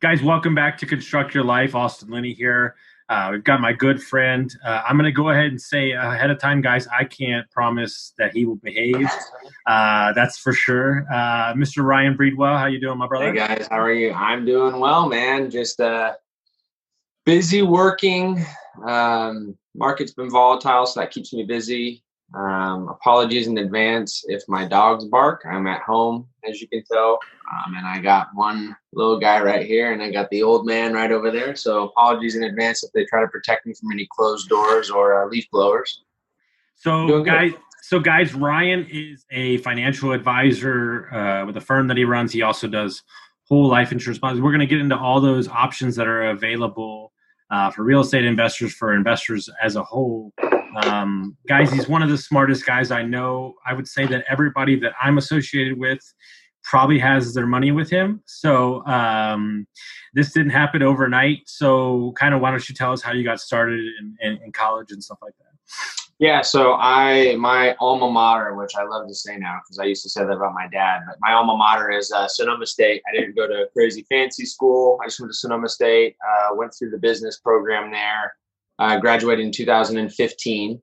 [0.00, 1.74] Guys, welcome back to Construct Your Life.
[1.74, 2.74] Austin Linney here.
[3.10, 4.50] Uh, we've got my good friend.
[4.64, 8.14] Uh, I'm going to go ahead and say ahead of time, guys, I can't promise
[8.16, 9.10] that he will behave.
[9.66, 11.04] Uh, that's for sure.
[11.12, 11.84] Uh, Mr.
[11.84, 13.26] Ryan Breedwell, how you doing, my brother?
[13.26, 14.14] Hey guys, how are you?
[14.14, 15.50] I'm doing well, man.
[15.50, 16.14] Just uh,
[17.26, 18.42] busy working.
[18.86, 22.02] Um, market's been volatile, so that keeps me busy.
[22.34, 25.42] Um, apologies in advance if my dogs bark.
[25.50, 27.18] I'm at home, as you can tell.
[27.52, 30.92] Um, and I got one little guy right here, and I got the old man
[30.92, 31.56] right over there.
[31.56, 35.24] So apologies in advance if they try to protect me from any closed doors or
[35.24, 36.02] uh, leaf blowers.
[36.76, 42.04] So, guys, so guys, Ryan is a financial advisor uh, with a firm that he
[42.04, 42.32] runs.
[42.32, 43.02] He also does
[43.48, 44.40] whole life insurance policies.
[44.40, 47.12] We're going to get into all those options that are available
[47.50, 50.32] uh, for real estate investors, for investors as a whole.
[50.76, 53.54] Um, guys, he's one of the smartest guys I know.
[53.66, 56.00] I would say that everybody that I'm associated with
[56.62, 58.22] probably has their money with him.
[58.26, 59.66] So um,
[60.14, 61.40] this didn't happen overnight.
[61.46, 64.52] So kind of why don't you tell us how you got started in, in, in,
[64.52, 65.46] college and stuff like that?
[66.18, 70.02] Yeah, so I my alma mater, which I love to say now because I used
[70.02, 73.00] to say that about my dad, but my alma mater is uh, Sonoma State.
[73.08, 74.98] I didn't go to crazy fancy school.
[75.02, 76.16] I just went to Sonoma State.
[76.22, 78.34] Uh, went through the business program there.
[78.80, 80.80] Uh, graduated in 2015.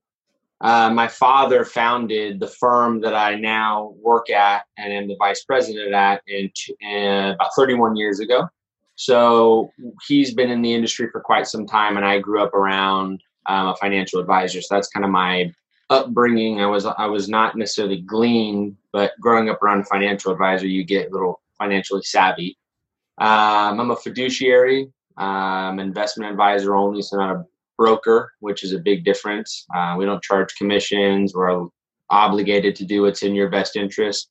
[0.62, 5.44] Uh, my father founded the firm that I now work at and am the vice
[5.44, 8.48] president at in, in about 31 years ago.
[8.98, 9.72] So
[10.08, 13.70] he's been in the industry for quite some time, and I grew up around um,
[13.70, 14.62] a financial advisor.
[14.62, 15.52] So that's kind of my
[15.90, 16.62] upbringing.
[16.62, 20.84] I was I was not necessarily glean, but growing up around a financial advisor, you
[20.84, 22.58] get a little financially savvy.
[23.18, 27.46] Um, I'm a fiduciary, um, investment advisor only, so not a
[27.78, 29.66] broker, which is a big difference.
[29.76, 31.34] Uh, we don't charge commissions.
[31.34, 31.68] We're
[32.10, 34.30] obligated to do what's in your best interest.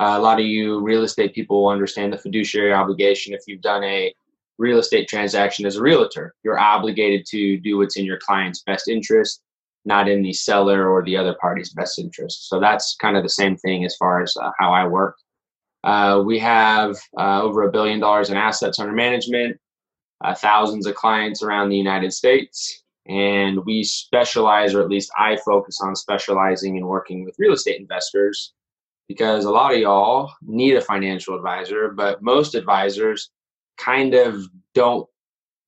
[0.00, 3.34] Uh, a lot of you real estate people will understand the fiduciary obligation.
[3.34, 4.14] If you've done a
[4.58, 8.88] real estate transaction as a realtor, you're obligated to do what's in your client's best
[8.88, 9.42] interest,
[9.84, 12.48] not in the seller or the other party's best interest.
[12.48, 15.16] So that's kind of the same thing as far as uh, how I work.
[15.84, 19.58] Uh, we have uh, over a billion dollars in assets under management,
[20.24, 25.36] uh, thousands of clients around the United States and we specialize or at least i
[25.44, 28.52] focus on specializing in working with real estate investors
[29.08, 33.30] because a lot of y'all need a financial advisor but most advisors
[33.76, 34.42] kind of
[34.74, 35.08] don't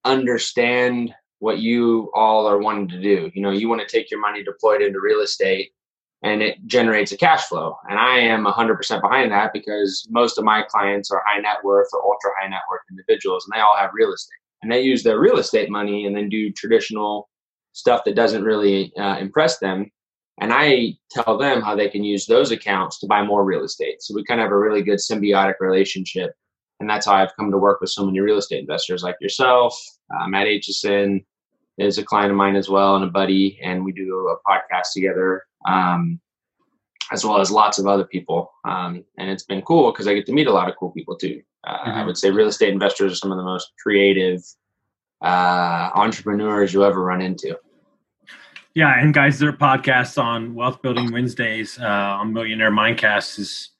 [0.05, 3.31] understand what you all are wanting to do.
[3.35, 5.73] You know you want to take your money deployed into real estate
[6.25, 7.77] and it generates a cash flow.
[7.89, 11.89] And i am 100% behind that because most of my clients are high net worth
[11.93, 15.03] or ultra high net worth individuals and they all have real estate and they use
[15.03, 17.29] their real estate money and then do traditional
[17.73, 19.91] stuff that doesn't really uh, impress them.
[20.41, 24.03] And I tell them how they can use those accounts to buy more real estate.
[24.03, 26.33] So we kind of have a really good symbiotic relationship.
[26.81, 29.77] And that's how I've come to work with so many real estate investors like yourself.
[30.15, 31.25] Uh, Matt Aitchison
[31.77, 33.59] is a client of mine as well and a buddy.
[33.63, 36.21] And we do a podcast together, um,
[37.13, 38.53] as well as lots of other people.
[38.65, 41.17] Um, and it's been cool because I get to meet a lot of cool people
[41.17, 41.43] too.
[41.67, 41.91] Uh, mm-hmm.
[41.91, 44.43] I would say real estate investors are some of the most creative
[45.23, 47.59] uh, entrepreneurs you ever run into.
[48.75, 51.85] Yeah, and guys, their podcast on Wealth Building Wednesdays uh,
[52.21, 53.71] on Millionaire Mindcast is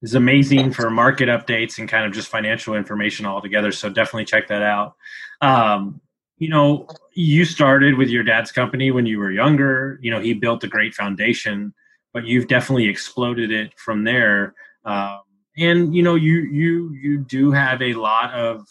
[0.00, 3.72] is amazing for market updates and kind of just financial information all together.
[3.72, 4.94] So definitely check that out.
[5.40, 6.00] Um,
[6.38, 9.98] you know, you started with your dad's company when you were younger.
[10.00, 11.74] You know, he built a great foundation,
[12.18, 14.52] but you've definitely exploded it from there.
[14.84, 15.20] Um,
[15.56, 18.66] and you know, you you you do have a lot of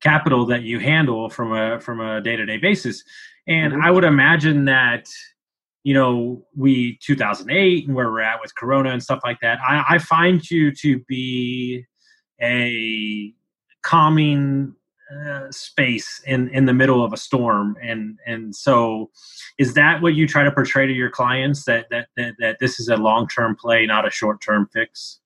[0.00, 3.02] capital that you handle from a from a day to day basis.
[3.48, 3.82] And mm-hmm.
[3.82, 5.08] I would imagine that
[5.82, 9.58] you know we 2008 and where we're at with Corona and stuff like that.
[9.60, 11.84] I, I find you to be
[12.40, 13.34] a
[13.82, 14.76] calming
[15.26, 19.10] uh, space in in the middle of a storm and and so
[19.58, 22.80] is that what you try to portray to your clients that that that, that this
[22.80, 25.20] is a long-term play not a short-term fix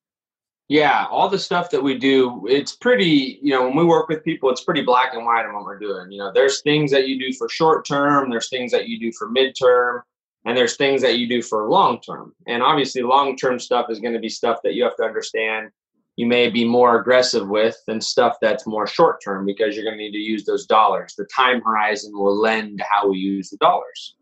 [0.69, 4.25] yeah, all the stuff that we do, it's pretty, you know, when we work with
[4.25, 6.11] people, it's pretty black and white on what we're doing.
[6.11, 9.13] You know, there's things that you do for short term, there's things that you do
[9.13, 10.01] for midterm,
[10.45, 12.35] and there's things that you do for long term.
[12.49, 15.71] And obviously, long term stuff is going to be stuff that you have to understand
[16.17, 19.99] you may be more aggressive with than stuff that's more short term because you're going
[19.99, 21.15] to need to use those dollars.
[21.17, 24.17] The time horizon will lend how we use the dollars.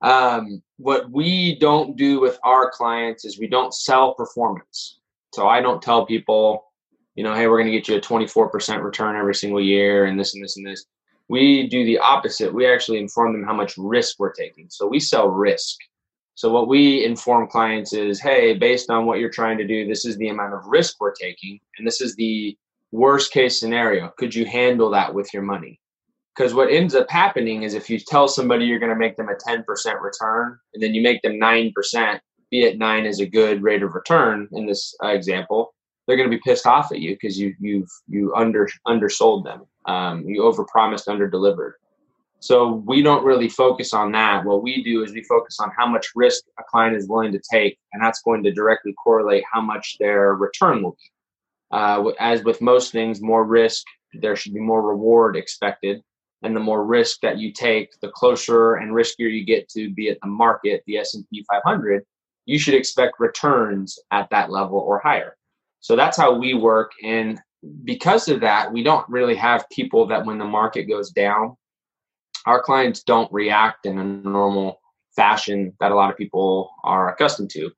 [0.00, 4.98] Um, what we don't do with our clients is we don't sell performance.
[5.34, 6.72] So I don't tell people,
[7.14, 10.18] you know, hey, we're going to get you a 24% return every single year and
[10.18, 10.86] this and this and this.
[11.28, 12.54] We do the opposite.
[12.54, 14.68] We actually inform them how much risk we're taking.
[14.70, 15.76] So we sell risk.
[16.36, 20.04] So what we inform clients is, hey, based on what you're trying to do, this
[20.04, 22.56] is the amount of risk we're taking, and this is the
[22.92, 24.12] worst case scenario.
[24.18, 25.80] Could you handle that with your money?
[26.36, 29.30] Because what ends up happening is if you tell somebody you're going to make them
[29.30, 29.64] a 10%
[30.02, 33.94] return, and then you make them 9%, be it nine is a good rate of
[33.94, 35.74] return in this uh, example,
[36.06, 39.62] they're going to be pissed off at you because you you've you under undersold them.
[39.86, 41.72] Um, you overpromised, underdelivered.
[42.40, 44.44] So we don't really focus on that.
[44.44, 47.40] What we do is we focus on how much risk a client is willing to
[47.50, 51.10] take, and that's going to directly correlate how much their return will be.
[51.72, 56.02] Uh, as with most things, more risk, there should be more reward expected.
[56.42, 60.10] And the more risk that you take, the closer and riskier you get to be
[60.10, 62.04] at the market, the S&P 500,
[62.44, 65.36] you should expect returns at that level or higher.
[65.80, 66.92] So that's how we work.
[67.02, 67.40] And
[67.84, 71.56] because of that, we don't really have people that when the market goes down,
[72.46, 74.80] our clients don't react in a normal
[75.14, 77.70] fashion that a lot of people are accustomed to.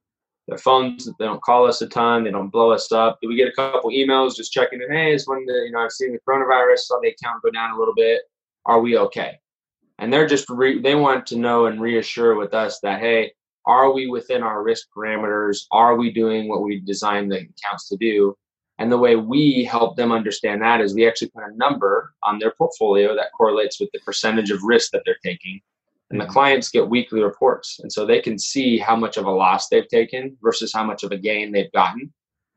[0.47, 3.19] Their phones, they don't call us a ton, they don't blow us up.
[3.23, 4.91] We get a couple emails just checking in?
[4.91, 7.73] Hey, is when the, you know I've seen the coronavirus, saw the account go down
[7.73, 8.23] a little bit.
[8.65, 9.39] Are we okay?
[9.99, 13.33] And they're just re- they want to know and reassure with us that hey,
[13.67, 15.67] are we within our risk parameters?
[15.71, 18.35] Are we doing what we designed the accounts to do?
[18.79, 22.39] And the way we help them understand that is we actually put a number on
[22.39, 25.61] their portfolio that correlates with the percentage of risk that they're taking.
[26.11, 27.81] And the clients get weekly reports.
[27.81, 31.03] And so they can see how much of a loss they've taken versus how much
[31.03, 32.13] of a gain they've gotten.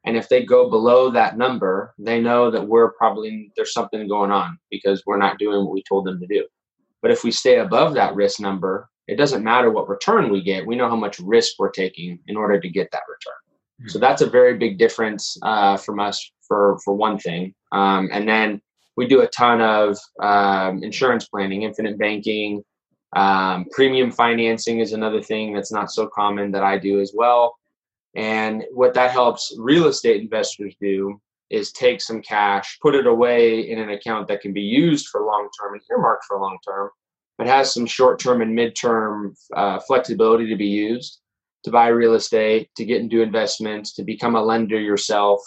[0.05, 4.31] And if they go below that number, they know that we're probably, there's something going
[4.31, 6.45] on because we're not doing what we told them to do.
[7.01, 10.65] But if we stay above that risk number, it doesn't matter what return we get.
[10.65, 13.50] We know how much risk we're taking in order to get that return.
[13.87, 17.53] So that's a very big difference uh, from us for for one thing.
[17.71, 18.61] Um, and then
[18.97, 22.63] we do a ton of um, insurance planning, infinite banking,
[23.15, 27.57] um, premium financing is another thing that's not so common that I do as well.
[28.15, 31.19] And what that helps real estate investors do
[31.49, 35.21] is take some cash, put it away in an account that can be used for
[35.21, 36.89] long term and earmarked for long term,
[37.37, 41.20] but has some short term and mid term uh, flexibility to be used
[41.63, 45.41] to buy real estate, to get into investments, to become a lender yourself.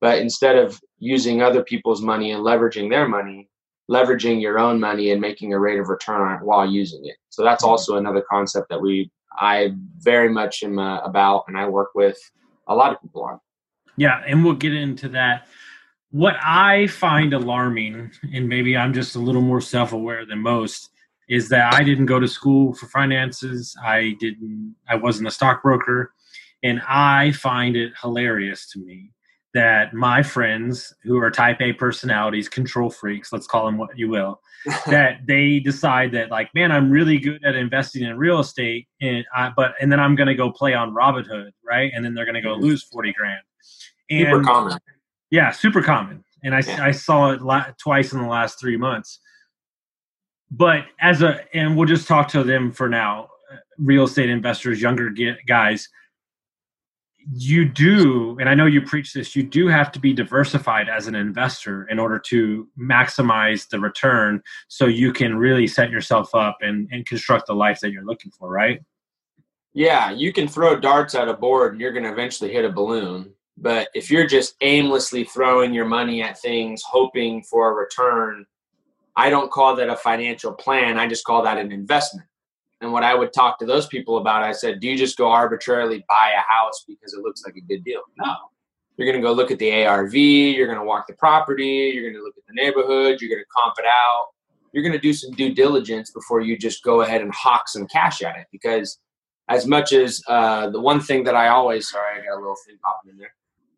[0.00, 3.48] But instead of using other people's money and leveraging their money,
[3.90, 7.16] leveraging your own money and making a rate of return on it while using it.
[7.30, 7.70] So that's mm-hmm.
[7.70, 12.18] also another concept that we I very much am uh, about and I work with
[12.68, 13.38] a lot of people on.
[13.96, 15.46] Yeah, and we'll get into that.
[16.10, 20.90] What I find alarming, and maybe I'm just a little more self aware than most,
[21.28, 23.76] is that I didn't go to school for finances.
[23.82, 24.76] I didn't.
[24.88, 26.12] I wasn't a stockbroker,
[26.62, 29.12] and I find it hilarious to me
[29.54, 34.08] that my friends who are type A personalities, control freaks, let's call them what you
[34.08, 34.40] will,
[34.86, 39.24] that they decide that like, man, I'm really good at investing in real estate, and
[39.34, 41.90] I, but and then I'm going to go play on Robinhood, right?
[41.94, 42.64] And then they're going to go mm-hmm.
[42.64, 43.40] lose forty grand.
[44.10, 44.78] And, super common.
[45.30, 46.22] Yeah, super common.
[46.44, 46.84] And I, yeah.
[46.84, 49.18] I saw it la- twice in the last three months
[50.50, 53.28] but as a and we'll just talk to them for now
[53.78, 55.12] real estate investors younger
[55.46, 55.88] guys.
[57.32, 61.08] You do and i know you preach this you do have to be diversified as
[61.08, 66.58] an investor in order to maximize the return so you can really set yourself up
[66.60, 68.80] and, and construct the life that you're looking for right?
[69.74, 72.70] Yeah you can throw darts at a board and you're going to eventually hit a
[72.70, 73.32] balloon.
[73.56, 78.46] But if you're just aimlessly throwing your money at things hoping for a return
[79.16, 80.98] I don't call that a financial plan.
[80.98, 82.26] I just call that an investment.
[82.82, 85.30] And what I would talk to those people about, I said, do you just go
[85.30, 88.02] arbitrarily buy a house because it looks like a good deal?
[88.18, 88.34] No.
[88.96, 90.14] You're going to go look at the ARV.
[90.14, 91.92] You're going to walk the property.
[91.94, 93.20] You're going to look at the neighborhood.
[93.20, 94.28] You're going to comp it out.
[94.72, 97.86] You're going to do some due diligence before you just go ahead and hawk some
[97.86, 98.46] cash at it.
[98.52, 98.98] Because
[99.48, 102.56] as much as uh, the one thing that I always, sorry, I got a little
[102.66, 103.34] thing popping in there.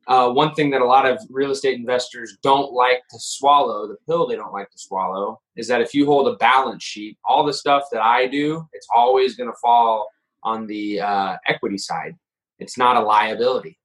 [0.09, 3.97] Uh, one thing that a lot of real estate investors don't like to swallow, the
[4.07, 7.45] pill they don't like to swallow, is that if you hold a balance sheet, all
[7.45, 10.09] the stuff that I do, it's always going to fall
[10.43, 12.15] on the uh, equity side.
[12.59, 13.79] It's not a liability.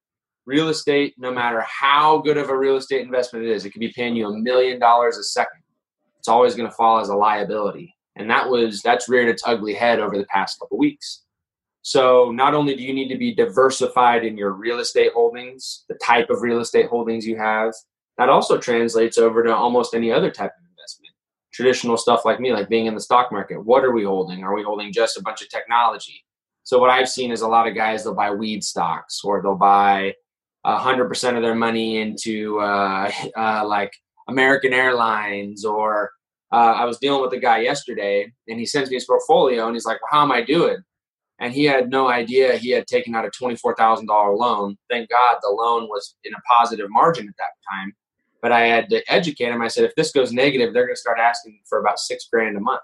[0.46, 3.80] Real estate, no matter how good of a real estate investment it is, it could
[3.80, 5.60] be paying you a million dollars a second.
[6.18, 7.94] It's always going to fall as a liability.
[8.16, 11.23] And that was that's reared its ugly head over the past couple weeks.
[11.84, 15.96] So not only do you need to be diversified in your real estate holdings, the
[15.96, 17.74] type of real estate holdings you have,
[18.16, 21.14] that also translates over to almost any other type of investment.
[21.52, 23.62] Traditional stuff like me, like being in the stock market.
[23.62, 24.42] What are we holding?
[24.42, 26.24] Are we holding just a bunch of technology?
[26.62, 29.54] So what I've seen is a lot of guys they'll buy weed stocks or they'll
[29.54, 30.14] buy
[30.64, 33.92] hundred percent of their money into uh, uh, like
[34.28, 36.12] American Airlines or
[36.50, 39.76] uh, I was dealing with a guy yesterday and he sends me his portfolio and
[39.76, 40.78] he's like, well, how am I doing?
[41.40, 44.76] And he had no idea he had taken out a $24,000 loan.
[44.88, 47.92] Thank God the loan was in a positive margin at that time.
[48.40, 49.62] But I had to educate him.
[49.62, 52.56] I said, if this goes negative, they're going to start asking for about six grand
[52.56, 52.82] a month.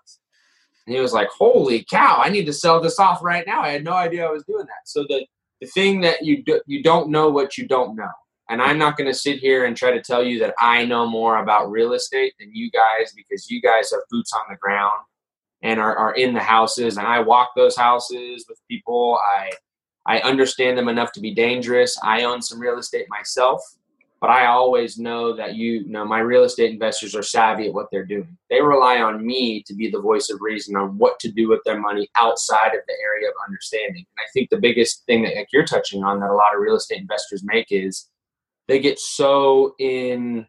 [0.86, 3.62] And he was like, holy cow, I need to sell this off right now.
[3.62, 4.86] I had no idea I was doing that.
[4.86, 5.26] So the,
[5.60, 8.08] the thing that you, do, you don't know what you don't know.
[8.48, 11.06] And I'm not going to sit here and try to tell you that I know
[11.06, 14.98] more about real estate than you guys because you guys have boots on the ground
[15.62, 16.96] and are, are in the houses.
[16.96, 19.18] And I walk those houses with people.
[19.22, 19.50] I
[20.06, 21.98] I understand them enough to be dangerous.
[22.02, 23.60] I own some real estate myself,
[24.20, 27.74] but I always know that you, you know my real estate investors are savvy at
[27.74, 28.36] what they're doing.
[28.48, 31.60] They rely on me to be the voice of reason on what to do with
[31.64, 34.06] their money outside of the area of understanding.
[34.16, 36.60] And I think the biggest thing that like you're touching on that a lot of
[36.60, 38.08] real estate investors make is
[38.68, 40.46] they get so in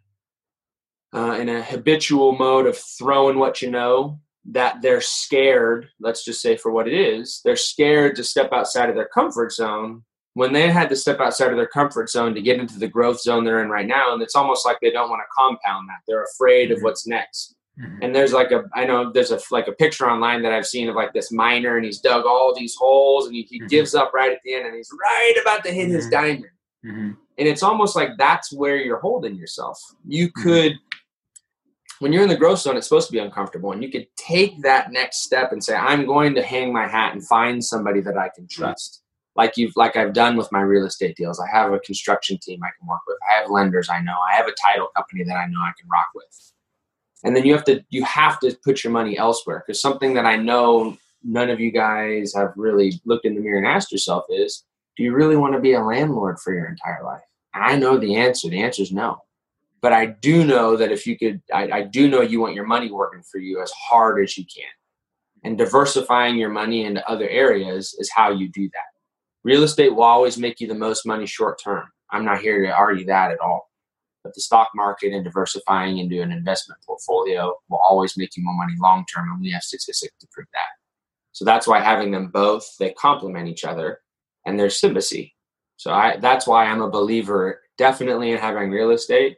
[1.14, 6.42] uh, in a habitual mode of throwing what you know that they're scared let's just
[6.42, 10.54] say for what it is they're scared to step outside of their comfort zone when
[10.54, 13.44] they had to step outside of their comfort zone to get into the growth zone
[13.44, 16.24] they're in right now and it's almost like they don't want to compound that they're
[16.24, 16.86] afraid of mm-hmm.
[16.86, 18.02] what's next mm-hmm.
[18.02, 20.90] and there's like a i know there's a like a picture online that i've seen
[20.90, 23.68] of like this miner and he's dug all these holes and he, he mm-hmm.
[23.68, 26.12] gives up right at the end and he's right about to hit his mm-hmm.
[26.14, 26.52] diamond
[26.86, 30.44] mm-hmm and it's almost like that's where you're holding yourself you mm-hmm.
[30.44, 30.74] could
[32.02, 34.60] when you're in the growth zone it's supposed to be uncomfortable and you could take
[34.64, 38.18] that next step and say i'm going to hang my hat and find somebody that
[38.18, 39.04] i can trust.
[39.36, 41.40] Like you've like i've done with my real estate deals.
[41.40, 43.18] I have a construction team i can work with.
[43.30, 44.16] I have lenders i know.
[44.30, 46.54] I have a title company that i know i can rock with.
[47.24, 50.26] And then you have to you have to put your money elsewhere because something that
[50.26, 54.26] i know none of you guys have really looked in the mirror and asked yourself
[54.30, 54.66] is
[54.98, 57.22] do you really want to be a landlord for your entire life?
[57.54, 58.50] I know the answer.
[58.50, 59.20] The answer is no.
[59.82, 62.68] But I do know that if you could, I, I do know you want your
[62.68, 64.70] money working for you as hard as you can.
[65.44, 68.92] And diversifying your money into other areas is how you do that.
[69.44, 71.88] Real estate will always make you the most money short term.
[72.12, 73.72] I'm not here to argue that at all.
[74.24, 78.56] But the stock market and diversifying into an investment portfolio will always make you more
[78.56, 79.32] money long term.
[79.32, 80.68] And we have statistics to prove that.
[81.32, 84.02] So that's why having them both, they complement each other
[84.46, 85.36] and there's sympathy.
[85.78, 89.38] So I that's why I'm a believer definitely in having real estate,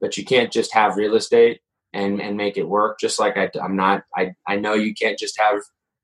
[0.00, 1.60] but you can't just have real estate
[1.92, 2.98] and and make it work.
[3.00, 5.60] Just like I, I'm not I I know you can't just have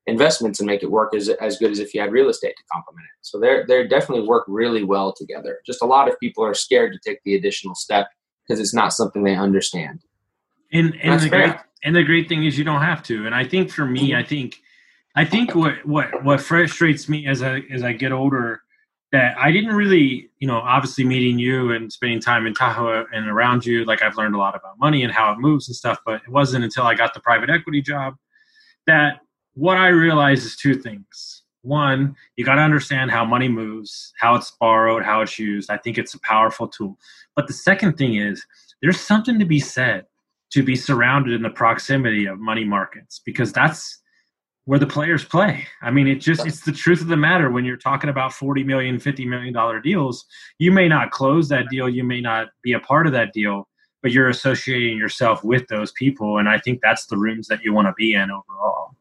[0.06, 2.62] investments and make it work as as good as if you had real estate to
[2.72, 3.26] complement it.
[3.26, 5.58] So they're they definitely work really well together.
[5.66, 8.08] Just a lot of people are scared to take the additional step
[8.46, 10.00] because it's not something they understand.
[10.72, 13.26] And and the great and the great thing is you don't have to.
[13.26, 14.18] And I think for me, mm-hmm.
[14.18, 14.56] I think
[15.14, 18.62] I think what what what frustrates me as I as I get older
[19.12, 23.28] that I didn't really, you know, obviously meeting you and spending time in Tahoe and
[23.28, 25.98] around you, like I've learned a lot about money and how it moves and stuff.
[26.04, 28.16] But it wasn't until I got the private equity job
[28.86, 29.20] that
[29.54, 31.42] what I realized is two things.
[31.60, 35.70] One, you got to understand how money moves, how it's borrowed, how it's used.
[35.70, 36.98] I think it's a powerful tool.
[37.36, 38.44] But the second thing is
[38.80, 40.06] there's something to be said
[40.52, 44.01] to be surrounded in the proximity of money markets because that's
[44.64, 45.66] where the players play.
[45.80, 48.62] I mean, it just it's the truth of the matter when you're talking about 40
[48.62, 50.24] million, 50 million dollar deals,
[50.58, 53.68] you may not close that deal, you may not be a part of that deal,
[54.02, 57.72] but you're associating yourself with those people and I think that's the rooms that you
[57.72, 58.94] want to be in overall.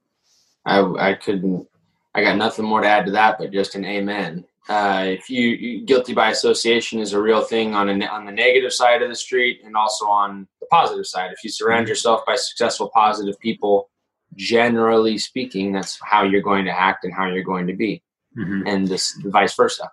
[0.66, 1.68] I I couldn't
[2.14, 4.46] I got nothing more to add to that but just an amen.
[4.70, 8.32] Uh, if you, you, guilty by association is a real thing on a, on the
[8.32, 11.32] negative side of the street and also on the positive side.
[11.32, 11.90] If you surround mm-hmm.
[11.90, 13.90] yourself by successful, positive people,
[14.36, 18.02] generally speaking, that's how you're going to act and how you're going to be,
[18.38, 18.66] mm-hmm.
[18.66, 19.90] and this vice versa.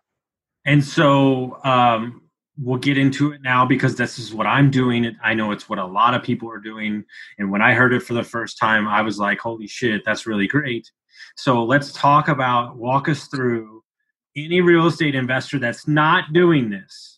[0.64, 2.22] And so um,
[2.58, 5.16] we'll get into it now because this is what I'm doing.
[5.22, 7.04] I know it's what a lot of people are doing.
[7.38, 10.26] And when I heard it for the first time, I was like, "Holy shit, that's
[10.26, 10.90] really great!"
[11.36, 13.82] So let's talk about walk us through
[14.36, 17.17] any real estate investor that's not doing this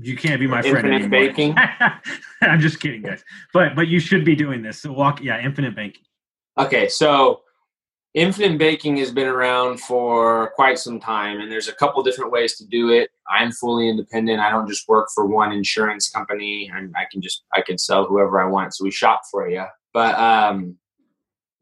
[0.00, 1.22] you can't be my infinite friend anymore.
[1.22, 2.22] Infinite banking.
[2.42, 3.22] I'm just kidding, guys.
[3.52, 4.80] But but you should be doing this.
[4.80, 6.04] So walk, yeah, infinite banking.
[6.58, 7.42] Okay, so
[8.14, 12.56] infinite banking has been around for quite some time, and there's a couple different ways
[12.56, 13.10] to do it.
[13.28, 14.40] I'm fully independent.
[14.40, 18.06] I don't just work for one insurance company, and I can just I can sell
[18.06, 18.74] whoever I want.
[18.74, 19.64] So we shop for you.
[19.92, 20.76] But um,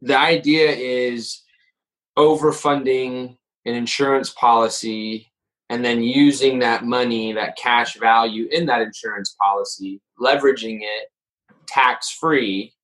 [0.00, 1.42] the idea is
[2.16, 5.29] overfunding an insurance policy
[5.70, 11.08] and then using that money, that cash value in that insurance policy, leveraging it
[11.68, 12.74] tax free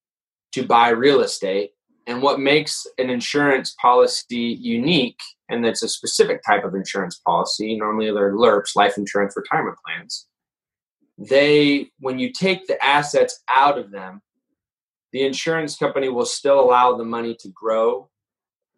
[0.52, 1.72] to buy real estate.
[2.06, 7.76] And what makes an insurance policy unique, and it's a specific type of insurance policy,
[7.76, 10.28] normally they're LIRPs, life insurance retirement plans.
[11.18, 14.22] They, when you take the assets out of them,
[15.12, 18.10] the insurance company will still allow the money to grow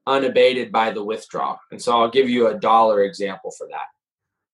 [0.07, 1.59] unabated by the withdrawal.
[1.71, 3.89] And so I'll give you a dollar example for that.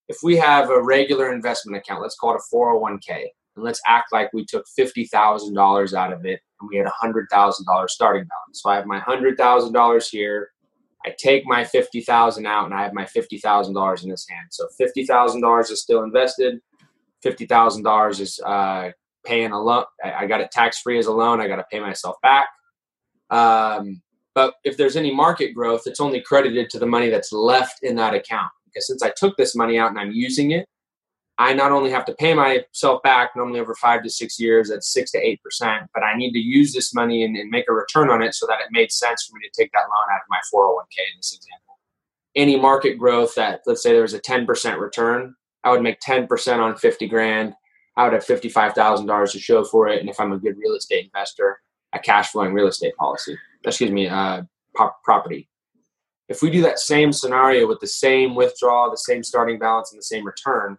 [0.09, 4.13] If we have a regular investment account, let's call it a 401k, and let's act
[4.13, 8.63] like we took $50,000 out of it and we had a $100,000 starting balance.
[8.63, 10.51] So I have my $100,000 here.
[11.07, 14.49] I take my 50,000 out and I have my $50,000 in this hand.
[14.51, 16.61] So $50,000 is still invested.
[17.25, 18.91] $50,000 is uh,
[19.25, 19.85] paying a loan.
[20.03, 21.41] I got it tax free as a loan.
[21.41, 22.49] I got to pay myself back.
[23.31, 24.03] Um,
[24.35, 27.97] but if there's any market growth, it's only credited to the money that's left in
[27.97, 28.51] that account.
[28.75, 30.66] Because since I took this money out and I'm using it,
[31.38, 34.85] I not only have to pay myself back normally over five to six years at
[34.85, 37.73] six to eight percent, but I need to use this money and, and, make a
[37.73, 40.21] return on it so that it made sense for me to take that loan out
[40.21, 41.78] of my 401k in this example.
[42.37, 46.59] Any market growth that let's say there was a 10% return, I would make 10%
[46.59, 47.54] on 50 grand.
[47.97, 50.00] I would have $55,000 to show for it.
[50.00, 51.61] And if I'm a good real estate investor,
[51.93, 54.43] a cash flowing real estate policy, excuse me, uh,
[55.04, 55.49] property.
[56.28, 59.99] If we do that same scenario with the same withdrawal, the same starting balance, and
[59.99, 60.78] the same return,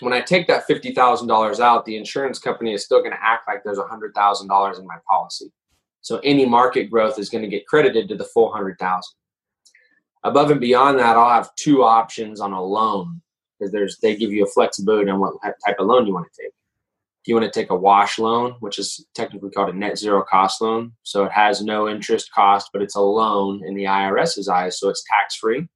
[0.00, 3.62] when I take that $50,000 out, the insurance company is still going to act like
[3.64, 5.52] there's $100,000 in my policy.
[6.00, 9.02] So any market growth is going to get credited to the full 100,000.
[10.24, 13.20] Above and beyond that, I'll have two options on a loan
[13.58, 15.34] because there's they give you a flexibility on what
[15.64, 16.52] type of loan you want to take.
[17.24, 20.22] If you want to take a wash loan, which is technically called a net zero
[20.22, 24.46] cost loan, so it has no interest cost, but it's a loan in the IRS's
[24.46, 25.66] eyes, so it's tax free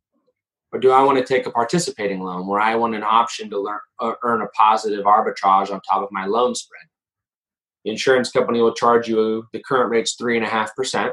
[0.72, 3.58] or do I want to take a participating loan where I want an option to
[3.58, 6.86] learn, uh, earn a positive arbitrage on top of my loan spread?
[7.84, 11.12] The insurance company will charge you the current rate's three and a half percent.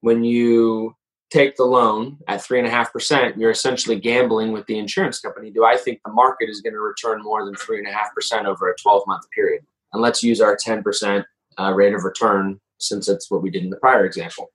[0.00, 0.94] When you
[1.32, 5.20] take the loan at three and a half percent, you're essentially gambling with the insurance
[5.20, 5.50] company.
[5.50, 8.14] Do I think the market is going to return more than three and a half
[8.14, 9.64] percent over a 12 month period?
[9.92, 11.26] And let's use our 10 percent
[11.58, 14.50] uh, rate of return since that's what we did in the prior example.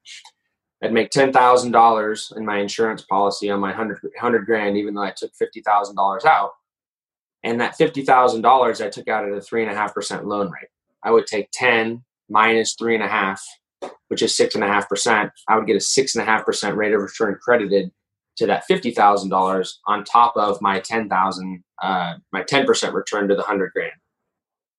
[0.83, 4.93] I'd make ten thousand dollars in my insurance policy on my hundred hundred grand, even
[4.93, 6.51] though I took fifty thousand dollars out.
[7.43, 10.27] And that fifty thousand dollars I took out at a three and a half percent
[10.27, 10.69] loan rate.
[11.03, 13.43] I would take ten minus three and a half,
[14.07, 15.31] which is six and a half percent.
[15.47, 17.91] I would get a six and a half percent rate of return credited
[18.37, 22.93] to that fifty thousand dollars on top of my ten thousand, uh, my ten percent
[22.93, 23.91] return to the hundred grand.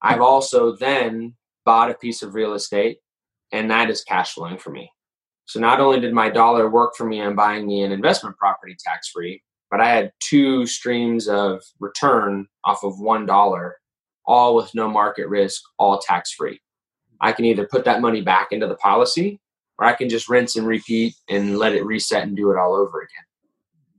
[0.02, 2.98] I've also then bought a piece of real estate,
[3.52, 4.90] and that is cash flowing for me.
[5.46, 8.76] So not only did my dollar work for me on buying me an investment property
[8.78, 13.76] tax free, but I had two streams of return off of one dollar,
[14.26, 16.60] all with no market risk, all tax free.
[17.20, 19.40] I can either put that money back into the policy
[19.78, 22.74] or I can just rinse and repeat and let it reset and do it all
[22.74, 23.24] over again.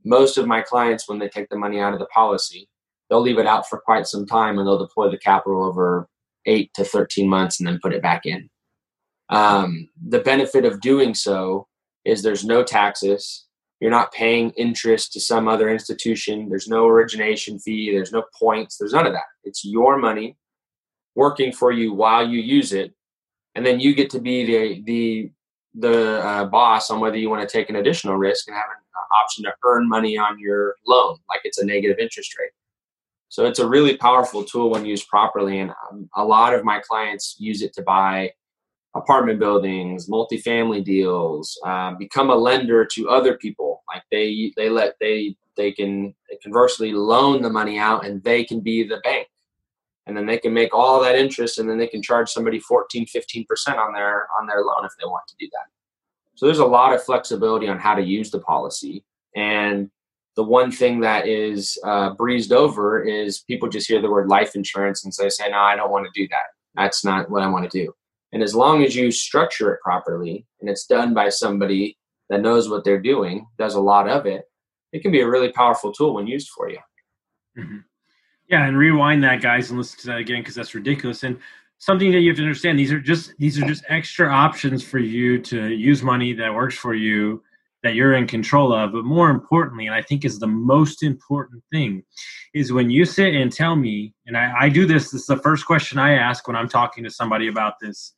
[0.06, 2.70] Most of my clients, when they take the money out of the policy,
[3.10, 6.08] they'll leave it out for quite some time and they'll deploy the capital over
[6.46, 8.50] eight to 13 months and then put it back in.
[9.30, 11.68] Um, the benefit of doing so
[12.06, 13.46] is there's no taxes.
[13.80, 16.50] You're not paying interest to some other institution.
[16.50, 17.92] There's no origination fee.
[17.92, 18.78] There's no points.
[18.78, 19.24] There's none of that.
[19.44, 20.36] It's your money
[21.16, 22.94] working for you while you use it,
[23.56, 25.32] and then you get to be the the
[25.76, 29.18] the uh, boss on whether you want to take an additional risk and have an
[29.24, 32.52] option to earn money on your loan, like it's a negative interest rate.
[33.30, 36.80] So it's a really powerful tool when used properly, and um, a lot of my
[36.80, 38.34] clients use it to buy
[38.96, 43.84] apartment buildings, multifamily deals, uh, become a lender to other people.
[43.88, 48.62] Like they they let they they can conversely loan the money out and they can
[48.62, 49.28] be the bank.
[50.10, 53.06] And then they can make all that interest and then they can charge somebody 14,
[53.06, 53.46] 15%
[53.78, 55.68] on their on their loan if they want to do that.
[56.34, 59.06] So there's a lot of flexibility on how to use the policy.
[59.36, 59.92] And
[60.36, 64.56] the one thing that is uh, breezed over is people just hear the word life
[64.56, 66.48] insurance and say, say, no, I don't want to do that.
[66.76, 67.94] That's not what I want to do.
[68.32, 71.98] And as long as you structure it properly and it's done by somebody
[72.32, 74.46] that knows what they're doing, does a lot of it,
[74.92, 76.80] it can be a really powerful tool when used for you.
[77.58, 77.78] Mm-hmm.
[78.50, 81.24] Yeah, and rewind that, guys, and listen to that again because that's ridiculous.
[81.24, 81.38] And
[81.78, 84.98] something that you have to understand these are just these are just extra options for
[84.98, 87.44] you to use money that works for you
[87.84, 88.92] that you're in control of.
[88.92, 92.04] But more importantly, and I think is the most important thing,
[92.56, 95.38] is when you sit and tell me, and I, I do this, this is the
[95.38, 98.14] first question I ask when I'm talking to somebody about this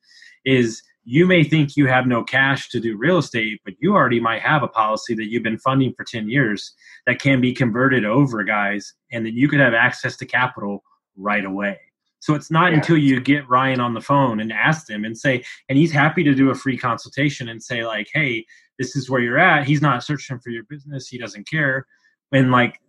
[0.45, 4.19] is you may think you have no cash to do real estate, but you already
[4.19, 6.73] might have a policy that you've been funding for 10 years
[7.07, 10.83] that can be converted over, guys, and that you could have access to capital
[11.17, 11.79] right away.
[12.19, 12.77] So it's not yeah.
[12.77, 16.23] until you get Ryan on the phone and ask him and say, and he's happy
[16.23, 18.45] to do a free consultation and say, like, hey,
[18.77, 19.65] this is where you're at.
[19.65, 21.87] He's not searching for your business, he doesn't care.
[22.31, 22.79] And like,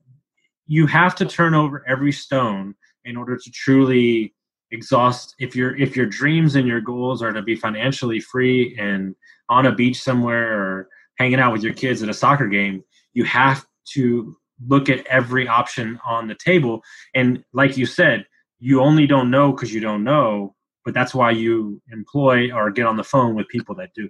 [0.66, 4.34] you have to turn over every stone in order to truly
[4.72, 9.14] exhaust if your if your dreams and your goals are to be financially free and
[9.48, 12.82] on a beach somewhere or hanging out with your kids at a soccer game
[13.12, 14.36] you have to
[14.68, 16.82] look at every option on the table.
[17.14, 18.26] And like you said
[18.58, 20.54] you only don't know because you don't know
[20.84, 24.08] but that's why you employ or get on the phone with people that do.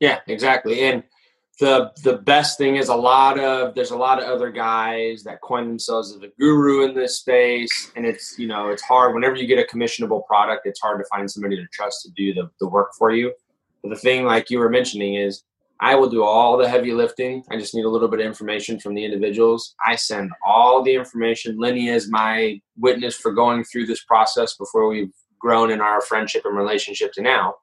[0.00, 0.80] Yeah exactly.
[0.82, 1.04] And
[1.58, 5.40] the the best thing is a lot of there's a lot of other guys that
[5.40, 7.92] coin themselves as a guru in this space.
[7.96, 9.14] And it's you know it's hard.
[9.14, 12.34] Whenever you get a commissionable product it's hard to find somebody to trust to do
[12.34, 13.32] the, the work for you.
[13.82, 15.44] But the thing like you were mentioning is
[15.78, 17.42] i will do all the heavy lifting.
[17.50, 19.74] I just need a little bit of information from the individuals.
[19.84, 21.58] I send all the information.
[21.58, 26.42] Linney is my witness for going through this process before we've grown in our friendship
[26.44, 27.54] and relationship to now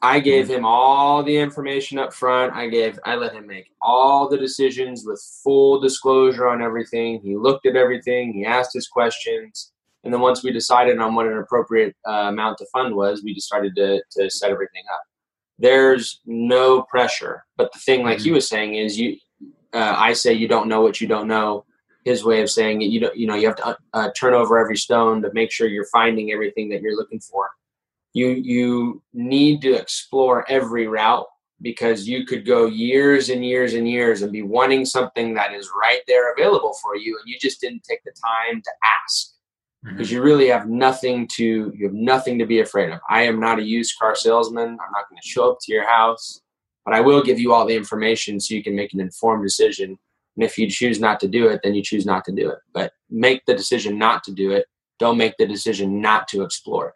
[0.00, 2.54] I gave him all the information up front.
[2.54, 7.20] I gave I let him make all the decisions with full disclosure on everything.
[7.20, 9.72] He looked at everything, he asked his questions,
[10.04, 13.34] and then once we decided on what an appropriate uh, amount to fund was, we
[13.34, 15.02] just started to to set everything up.
[15.58, 18.24] There's no pressure, but the thing, like mm-hmm.
[18.24, 19.18] he was saying, is you.
[19.74, 21.66] Uh, I say you don't know what you don't know.
[22.04, 23.16] His way of saying it, you don't.
[23.16, 26.32] You know, you have to uh, turn over every stone to make sure you're finding
[26.32, 27.50] everything that you're looking for
[28.16, 31.26] you you need to explore every route
[31.60, 35.70] because you could go years and years and years and be wanting something that is
[35.78, 38.70] right there available for you and you just didn't take the time to
[39.02, 39.34] ask
[39.84, 40.16] because mm-hmm.
[40.16, 43.00] you really have nothing to you have nothing to be afraid of.
[43.10, 44.68] I am not a used car salesman.
[44.68, 46.40] I'm not going to show up to your house
[46.86, 49.98] but i will give you all the information so you can make an informed decision.
[50.36, 52.60] And if you choose not to do it then you choose not to do it.
[52.72, 54.66] But make the decision not to do it.
[54.98, 56.94] Don't make the decision not to explore it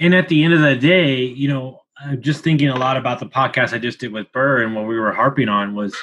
[0.00, 3.20] and at the end of the day, you know, I'm just thinking a lot about
[3.20, 5.94] the podcast I just did with Burr and what we were harping on was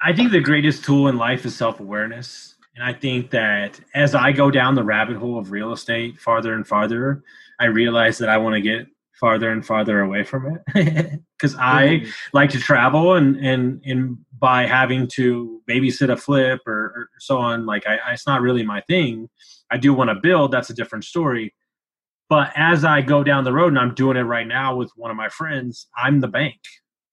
[0.00, 2.56] I think the greatest tool in life is self awareness.
[2.74, 6.54] And I think that as I go down the rabbit hole of real estate farther
[6.54, 7.22] and farther,
[7.58, 8.86] I realize that I want to get
[9.18, 12.10] farther and farther away from it because I mm-hmm.
[12.32, 17.38] like to travel and and and by having to babysit a flip or, or so
[17.38, 19.28] on, like I, I, it's not really my thing.
[19.70, 21.54] I do want to build, that's a different story.
[22.28, 25.10] But as I go down the road, and I'm doing it right now with one
[25.10, 26.60] of my friends, I'm the bank.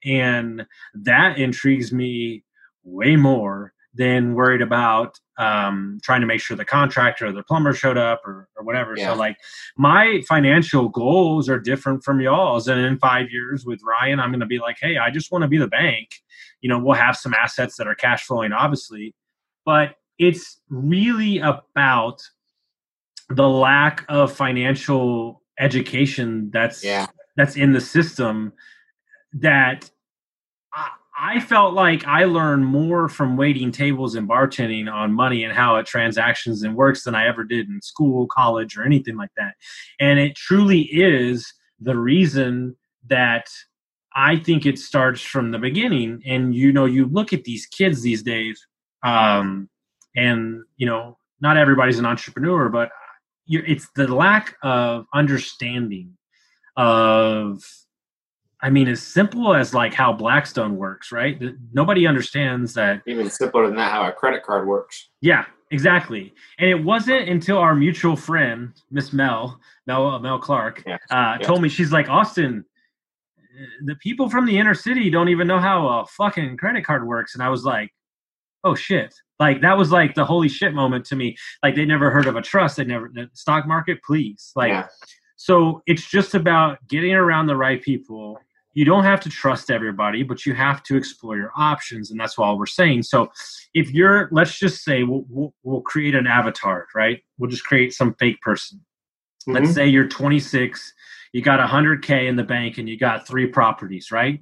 [0.04, 2.44] And that intrigues me
[2.84, 7.74] way more than worried about um, trying to make sure the contractor or the plumber
[7.74, 8.96] showed up or, or whatever.
[8.96, 9.14] Yeah.
[9.14, 9.38] So, like,
[9.78, 12.68] my financial goals are different from y'all's.
[12.68, 15.44] And in five years with Ryan, I'm going to be like, hey, I just want
[15.44, 16.10] to be the bank.
[16.62, 19.14] You know, we'll have some assets that are cash flowing, obviously,
[19.66, 22.22] but it's really about
[23.30, 27.08] the lack of financial education that's yeah.
[27.36, 28.54] that's in the system
[29.34, 29.90] that
[31.18, 35.78] I, felt like I learned more from waiting tables and bartending on money and how
[35.78, 39.56] it transactions and works than I ever did in school, college, or anything like that.
[40.00, 42.76] And it truly is the reason
[43.08, 43.48] that
[44.16, 46.22] I think it starts from the beginning.
[46.26, 48.66] And you know, you look at these kids these days,
[49.04, 49.70] um,
[50.16, 52.90] and you know, not everybody's an entrepreneur, but
[53.48, 56.18] it's the lack of understanding
[56.78, 57.64] of
[58.62, 61.42] I mean, as simple as like how Blackstone works, right?
[61.74, 63.02] Nobody understands that.
[63.06, 65.10] Even simpler than that, how a credit card works.
[65.22, 66.34] Yeah, exactly.
[66.58, 70.98] And it wasn't until our mutual friend, Miss Mel, Mel, Mel Clark, yeah.
[71.10, 71.46] Uh, yeah.
[71.46, 72.66] told me she's like Austin.
[73.84, 77.36] The people from the inner city don't even know how a fucking credit card works,
[77.36, 77.94] and I was like,
[78.66, 81.38] "Oh shit!" Like that was like the holy shit moment to me.
[81.64, 82.76] Like they never heard of a trust.
[82.78, 84.04] They never the stock market.
[84.04, 84.70] Please, like.
[84.70, 84.88] Yeah.
[85.46, 88.40] So it's just about getting around the right people.
[88.74, 92.40] You don't have to trust everybody, but you have to explore your options, and that's
[92.40, 93.04] all we're saying.
[93.04, 93.32] So,
[93.76, 97.22] if you're, let's just say, we'll, we'll, we'll create an avatar, right?
[97.38, 98.80] We'll just create some fake person.
[99.48, 99.54] Mm-hmm.
[99.54, 100.94] Let's say you're 26,
[101.32, 104.42] you got 100k in the bank, and you got three properties, right?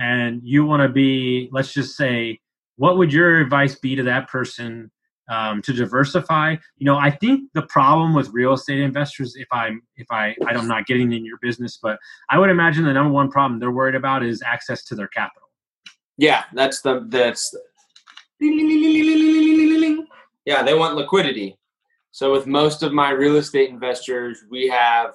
[0.00, 2.40] And you want to be, let's just say,
[2.76, 4.90] what would your advice be to that person
[5.28, 6.56] um, to diversify.
[6.78, 10.68] You know i think the problem with real estate investors if i'm if i i'm
[10.68, 11.98] not getting in your business but
[12.30, 15.48] i would imagine the number one problem they're worried about is access to their capital.
[16.16, 17.54] Yeah that's the that's
[20.44, 21.56] yeah they want liquidity.
[22.10, 25.10] So with most of my real estate investors we have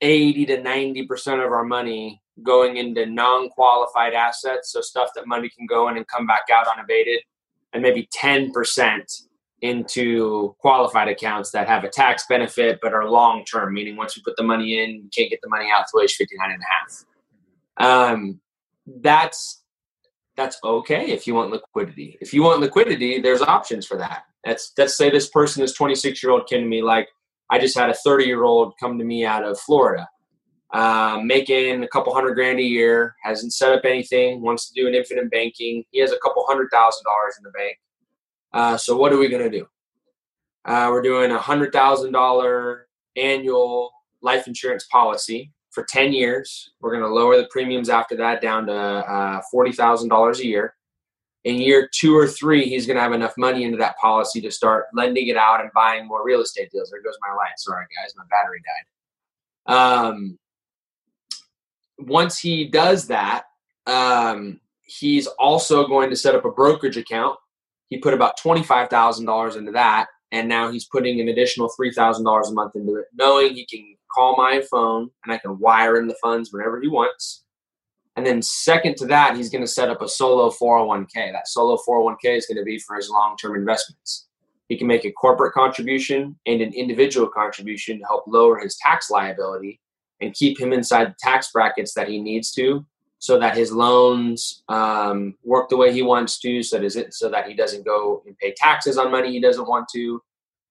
[0.00, 5.66] 80 to 90% of our money going into non-qualified assets, so stuff that money can
[5.66, 7.20] go in and come back out unabated,
[7.72, 9.27] and maybe 10%
[9.62, 14.22] into qualified accounts that have a tax benefit but are long term, meaning once you
[14.22, 16.66] put the money in, you can't get the money out till age 59 and a
[16.66, 18.10] half.
[18.10, 18.40] Um,
[19.02, 19.62] that's
[20.36, 22.16] that's okay if you want liquidity.
[22.20, 24.22] If you want liquidity, there's options for that.
[24.44, 27.08] That's let's say this person, this 26 year old, came to me like
[27.50, 30.08] I just had a 30 year old come to me out of Florida,
[30.72, 34.86] uh, making a couple hundred grand a year, hasn't set up anything, wants to do
[34.86, 35.84] an infinite banking.
[35.90, 37.76] He has a couple hundred thousand dollars in the bank.
[38.52, 39.66] Uh, so what are we going to do?
[40.64, 43.90] Uh, we're doing a hundred thousand dollar annual
[44.22, 46.70] life insurance policy for 10 years.
[46.80, 50.74] We're going to lower the premiums after that down to uh, $40,000 a year.
[51.44, 54.50] In year two or three, he's going to have enough money into that policy to
[54.50, 56.90] start lending it out and buying more real estate deals.
[56.90, 57.58] There goes my light.
[57.58, 60.06] Sorry, guys, my battery died.
[60.08, 60.38] Um,
[61.98, 63.44] once he does that,
[63.86, 67.38] um, he's also going to set up a brokerage account.
[67.88, 72.76] He put about $25,000 into that, and now he's putting an additional $3,000 a month
[72.76, 76.52] into it, knowing he can call my phone and I can wire in the funds
[76.52, 77.44] whenever he wants.
[78.16, 81.32] And then, second to that, he's going to set up a solo 401k.
[81.32, 84.26] That solo 401k is going to be for his long term investments.
[84.68, 89.08] He can make a corporate contribution and an individual contribution to help lower his tax
[89.08, 89.80] liability
[90.20, 92.84] and keep him inside the tax brackets that he needs to
[93.18, 97.28] so that his loans um, work the way he wants to so that, it, so
[97.28, 100.20] that he doesn't go and pay taxes on money he doesn't want to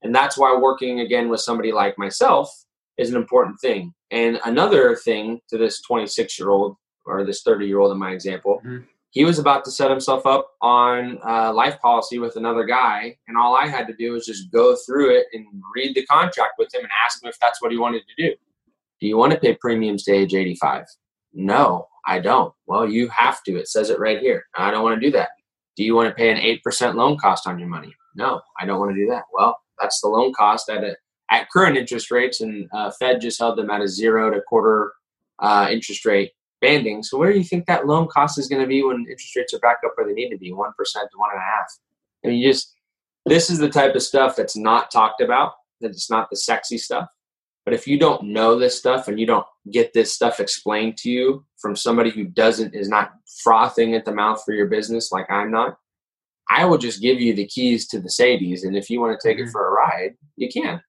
[0.04, 2.50] and that's why working again with somebody like myself
[2.98, 7.66] is an important thing and another thing to this 26 year old or this 30
[7.66, 8.84] year old in my example mm-hmm.
[9.12, 13.38] he was about to set himself up on a life policy with another guy and
[13.38, 16.74] all i had to do was just go through it and read the contract with
[16.74, 18.36] him and ask him if that's what he wanted to do
[19.00, 20.86] do you want to pay premiums to age 85?
[21.34, 22.54] No, I don't.
[22.66, 23.58] Well, you have to.
[23.58, 24.46] It says it right here.
[24.56, 25.30] I don't want to do that.
[25.76, 27.94] Do you want to pay an 8% loan cost on your money?
[28.16, 29.24] No, I don't want to do that.
[29.32, 30.96] Well, that's the loan cost at a,
[31.30, 34.94] at current interest rates, and uh, Fed just held them at a zero to quarter
[35.40, 37.04] uh, interest rate banding.
[37.04, 39.54] So where do you think that loan cost is going to be when interest rates
[39.54, 41.68] are back up where they need to be, one percent to one and a half?
[42.26, 42.74] I mean, you just
[43.26, 45.54] this is the type of stuff that's not talked about.
[45.82, 47.08] That it's not the sexy stuff.
[47.68, 51.10] But if you don't know this stuff and you don't get this stuff explained to
[51.10, 55.30] you from somebody who doesn't is not frothing at the mouth for your business like
[55.30, 55.78] I'm not,
[56.50, 59.28] I will just give you the keys to the Sadies, and if you want to
[59.28, 59.50] take mm-hmm.
[59.50, 60.82] it for a ride, you can.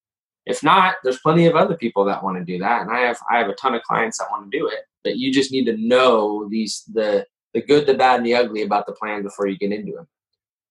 [0.46, 3.18] If not, there's plenty of other people that want to do that, and I have
[3.28, 4.84] I have a ton of clients that want to do it.
[5.02, 8.62] But you just need to know these the the good, the bad, and the ugly
[8.62, 10.06] about the plan before you get into them.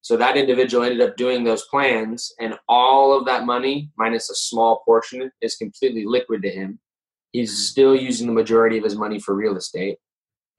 [0.02, 4.34] So that individual ended up doing those plans, and all of that money, minus a
[4.34, 6.78] small portion, is completely liquid to him.
[7.32, 7.62] He's mm-hmm.
[7.62, 9.98] still using the majority of his money for real estate.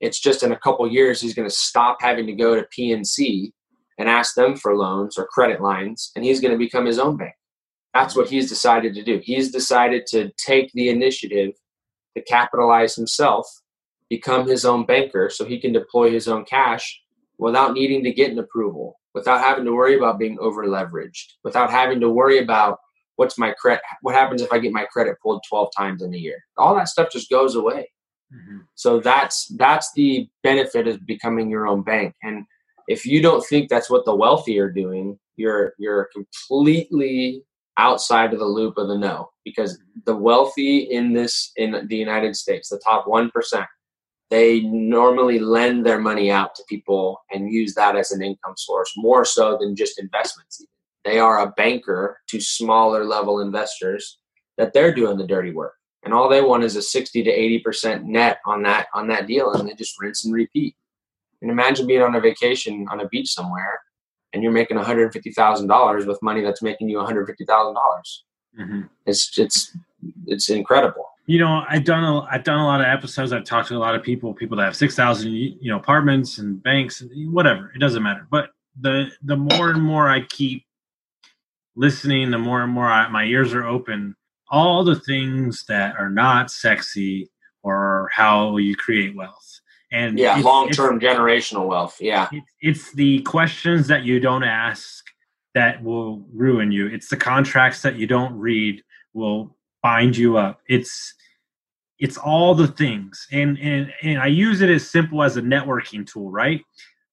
[0.00, 3.52] It's just in a couple years he's going to stop having to go to PNC
[3.98, 7.16] and ask them for loans or credit lines, and he's going to become his own
[7.16, 7.34] bank.
[7.92, 9.20] That's what he's decided to do.
[9.22, 11.52] He's decided to take the initiative
[12.16, 13.46] to capitalize himself,
[14.08, 17.02] become his own banker, so he can deploy his own cash
[17.40, 21.70] without needing to get an approval without having to worry about being over leveraged, without
[21.70, 22.78] having to worry about
[23.16, 26.18] what's my credit, what happens if I get my credit pulled 12 times in a
[26.18, 26.42] year.
[26.56, 27.90] All that stuff just goes away.
[28.32, 28.58] Mm-hmm.
[28.76, 32.14] So that's that's the benefit of becoming your own bank.
[32.22, 32.44] And
[32.86, 37.42] if you don't think that's what the wealthy are doing, you're you're completely
[37.76, 42.36] outside of the loop of the no because the wealthy in this in the United
[42.36, 43.30] States, the top 1%,
[44.30, 48.92] they normally lend their money out to people and use that as an income source
[48.96, 50.64] more so than just investments.
[51.04, 54.18] They are a banker to smaller level investors
[54.56, 55.74] that they're doing the dirty work.
[56.04, 57.30] And all they want is a 60 to
[57.66, 60.76] 80% net on that on that deal and they just rinse and repeat.
[61.42, 63.80] And imagine being on a vacation on a beach somewhere
[64.32, 67.74] and you're making $150,000 with money that's making you 150,000.
[67.74, 68.24] dollars
[68.58, 68.82] mm-hmm.
[69.06, 69.76] It's it's
[70.26, 73.32] it's incredible you know, I've done a, I've done a lot of episodes.
[73.32, 76.38] I've talked to a lot of people, people that have six thousand, you know, apartments
[76.38, 77.70] and banks, and whatever.
[77.72, 78.26] It doesn't matter.
[78.28, 80.66] But the the more and more I keep
[81.76, 84.16] listening, the more and more I, my ears are open.
[84.50, 87.30] All the things that are not sexy
[87.62, 89.60] or how you create wealth.
[89.92, 91.96] And yeah, long term generational wealth.
[92.00, 92.28] Yeah,
[92.60, 95.04] it's the questions that you don't ask
[95.54, 96.88] that will ruin you.
[96.88, 98.82] It's the contracts that you don't read
[99.14, 100.60] will bind you up.
[100.68, 101.14] It's
[101.98, 103.26] it's all the things.
[103.32, 106.62] And and and i use it as simple as a networking tool right?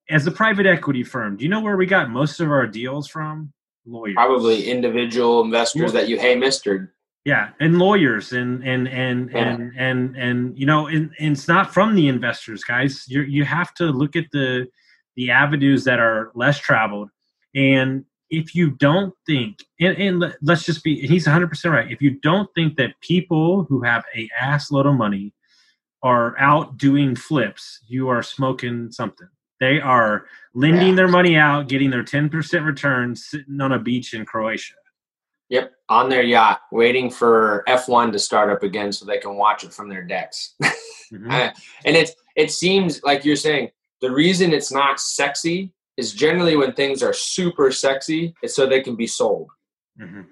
[0.10, 3.08] As a private equity firm do you know where we got most of our deals
[3.08, 3.52] from?
[3.86, 4.16] Lawyers.
[4.16, 6.94] Probably individual investors that you hey mister.
[7.26, 9.50] Yeah, and lawyers and and and Yeah.
[9.50, 13.04] and and and you know, and, and it's not from the investors, guys.
[13.08, 14.68] You you have to look at the
[15.18, 17.10] the avenues that are less traveled,
[17.54, 21.92] and if you don't think, and, and let- let's just be, he's 100 percent right.
[21.92, 25.34] If you don't think that people who have a ass load of money
[26.04, 29.28] are out doing flips, you are smoking something.
[29.60, 30.96] They are lending Yeah.
[30.96, 34.76] their money out, getting their 10 percent return, sitting on a beach in Croatia.
[35.50, 39.63] Yep, on their yacht, waiting for F1 to start up again so they can watch
[39.63, 40.56] it from their decks.
[41.13, 41.54] Mhm.
[41.86, 43.70] And it it seems like you're saying
[44.02, 48.82] the reason it's not sexy is generally when things are super sexy, it's so they
[48.82, 49.50] can be sold.
[50.00, 50.28] Mhm.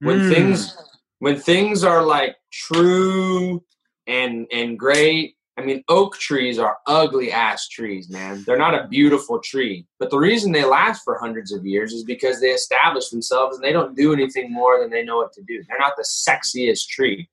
[0.00, 0.28] When Mm.
[0.28, 0.76] things
[1.20, 3.62] when things are like true
[4.06, 8.42] and and great, I mean oak trees are ugly ass trees, man.
[8.44, 9.86] They're not a beautiful tree.
[9.98, 13.64] But the reason they last for hundreds of years is because they establish themselves and
[13.64, 15.62] they don't do anything more than they know what to do.
[15.68, 17.28] They're not the sexiest tree.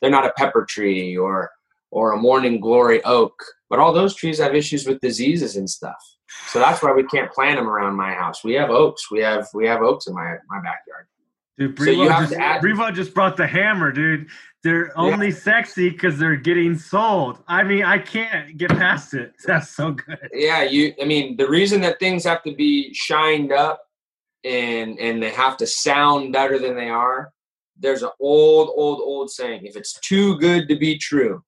[0.00, 1.50] They're not a pepper tree or
[1.90, 3.34] or a morning glory oak.
[3.68, 6.02] But all those trees have issues with diseases and stuff.
[6.48, 8.44] So that's why we can't plant them around my house.
[8.44, 9.10] We have oaks.
[9.10, 11.06] We have we have oaks in my my backyard.
[11.58, 14.28] Dude, So you Brevo, have just, to add- Brevo just brought the hammer, dude.
[14.64, 17.42] They're only sexy because they're getting sold.
[17.48, 19.34] I mean, I can't get past it.
[19.44, 20.18] That's so good.
[20.32, 20.94] Yeah, you.
[21.02, 23.82] I mean, the reason that things have to be shined up
[24.44, 27.32] and and they have to sound better than they are.
[27.78, 31.42] There's an old, old, old saying: if it's too good to be true,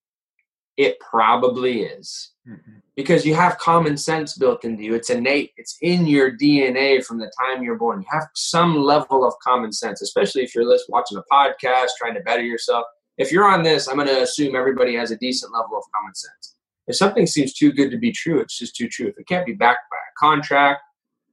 [0.77, 2.33] it probably is.
[2.49, 2.79] Mm-hmm.
[2.97, 4.95] Because you have common sense built into you.
[4.95, 5.53] It's innate.
[5.57, 8.03] It's in your DNA from the time you're born.
[8.03, 12.15] You have some level of common sense, especially if you're listening, watching a podcast, trying
[12.15, 12.85] to better yourself.
[13.19, 16.15] If you're on this, I'm going to assume everybody has a decent level of common
[16.15, 16.55] sense.
[16.87, 19.09] If something seems too good to be true, it's just too true.
[19.09, 20.83] If it can't be backed by a contract,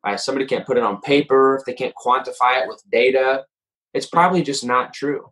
[0.03, 3.45] by somebody can't put it on paper, if they can't quantify it with data,
[3.93, 5.29] it's probably just not true.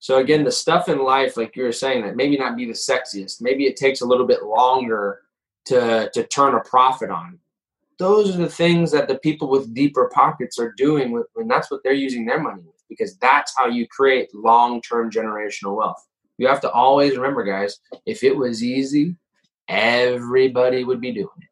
[0.00, 2.72] So again, the stuff in life, like you were saying, that maybe not be the
[2.72, 5.20] sexiest, maybe it takes a little bit longer
[5.66, 7.38] to to turn a profit on.
[7.98, 11.70] Those are the things that the people with deeper pockets are doing with, and that's
[11.70, 16.04] what they're using their money with, because that's how you create long-term generational wealth.
[16.38, 19.14] You have to always remember, guys, if it was easy,
[19.68, 21.48] everybody would be doing it.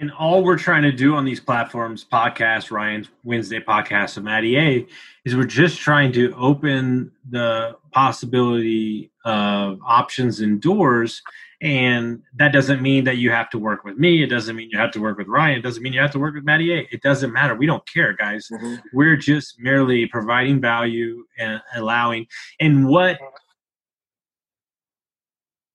[0.00, 4.58] And all we're trying to do on these platforms, podcast, Ryan's Wednesday podcast, and Matty
[4.58, 4.86] A,
[5.24, 11.22] is we're just trying to open the possibility of options and doors.
[11.64, 14.22] And that doesn't mean that you have to work with me.
[14.22, 15.60] It doesn't mean you have to work with Ryan.
[15.60, 16.86] It doesn't mean you have to work with Matty A.
[16.92, 17.54] It doesn't matter.
[17.54, 18.48] We don't care, guys.
[18.52, 18.74] Mm-hmm.
[18.92, 22.26] We're just merely providing value and allowing.
[22.60, 23.18] And what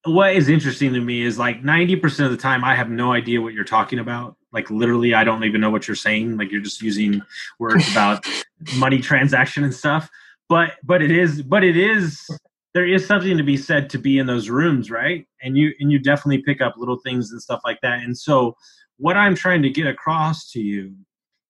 [0.04, 3.42] what is interesting to me is like 90% of the time I have no idea
[3.42, 4.36] what you're talking about.
[4.52, 6.36] Like literally I don't even know what you're saying.
[6.36, 7.20] Like you're just using
[7.58, 8.24] words about
[8.76, 10.08] money transaction and stuff.
[10.48, 12.30] But but it is but it is
[12.74, 15.26] there is something to be said to be in those rooms, right?
[15.42, 18.00] And you and you definitely pick up little things and stuff like that.
[18.00, 18.56] And so
[18.98, 20.94] what I'm trying to get across to you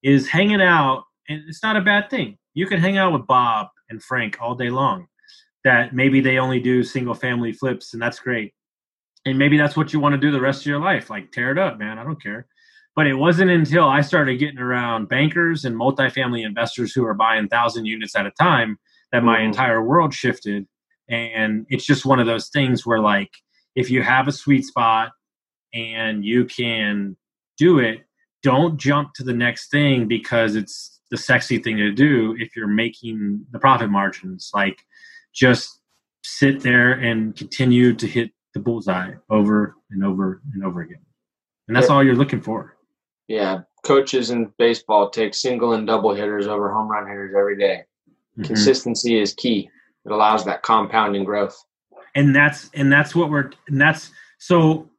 [0.03, 2.39] is hanging out and it's not a bad thing.
[2.55, 5.07] You can hang out with Bob and Frank all day long
[5.65, 8.55] that maybe they only do single family flips and that's great
[9.27, 11.51] and maybe that's what you want to do the rest of your life like tear
[11.51, 12.47] it up man i don't care
[12.97, 17.47] but it wasn't until i started getting around bankers and multifamily investors who are buying
[17.49, 18.79] thousand units at a time
[19.13, 19.47] that my Mhm.
[19.47, 20.67] entire world shifted
[21.11, 23.31] and it's just one of those things where like
[23.75, 25.11] if you have a sweet spot
[25.75, 27.17] and you can
[27.59, 28.01] do it
[28.43, 32.67] don't jump to the next thing because it's the sexy thing to do if you're
[32.67, 34.79] making the profit margins like
[35.35, 35.81] just
[36.23, 41.01] sit there and continue to hit the bullseye over and over and over again.
[41.69, 42.77] And that's all you're looking for.
[43.29, 47.85] Yeah, coaches in baseball take single and double hitters over home run hitters every day.
[48.39, 48.45] Mhm.
[48.45, 49.71] Consistency is key.
[50.11, 51.57] It allows that compounding growth.
[52.17, 54.91] And that's and that's what we're and that's so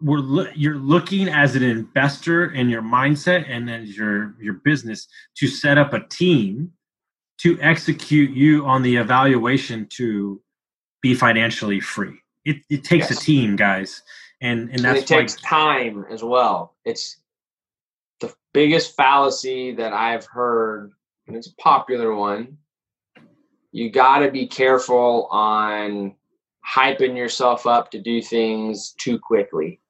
[0.00, 5.06] we're loo- you're looking as an investor in your mindset and as your your business
[5.36, 6.72] to set up a team
[7.38, 10.40] to execute you on the evaluation to
[11.02, 12.18] be financially free.
[12.46, 13.20] It it takes Yes.
[13.20, 14.02] a team, guys.
[14.40, 16.76] And and And it takes time as well.
[16.86, 17.20] It's
[18.20, 20.92] the biggest fallacy that I've heard,
[21.26, 22.56] and it's a popular one.
[23.74, 26.14] You got to be careful on
[26.64, 29.80] hyping yourself up to do things too quickly.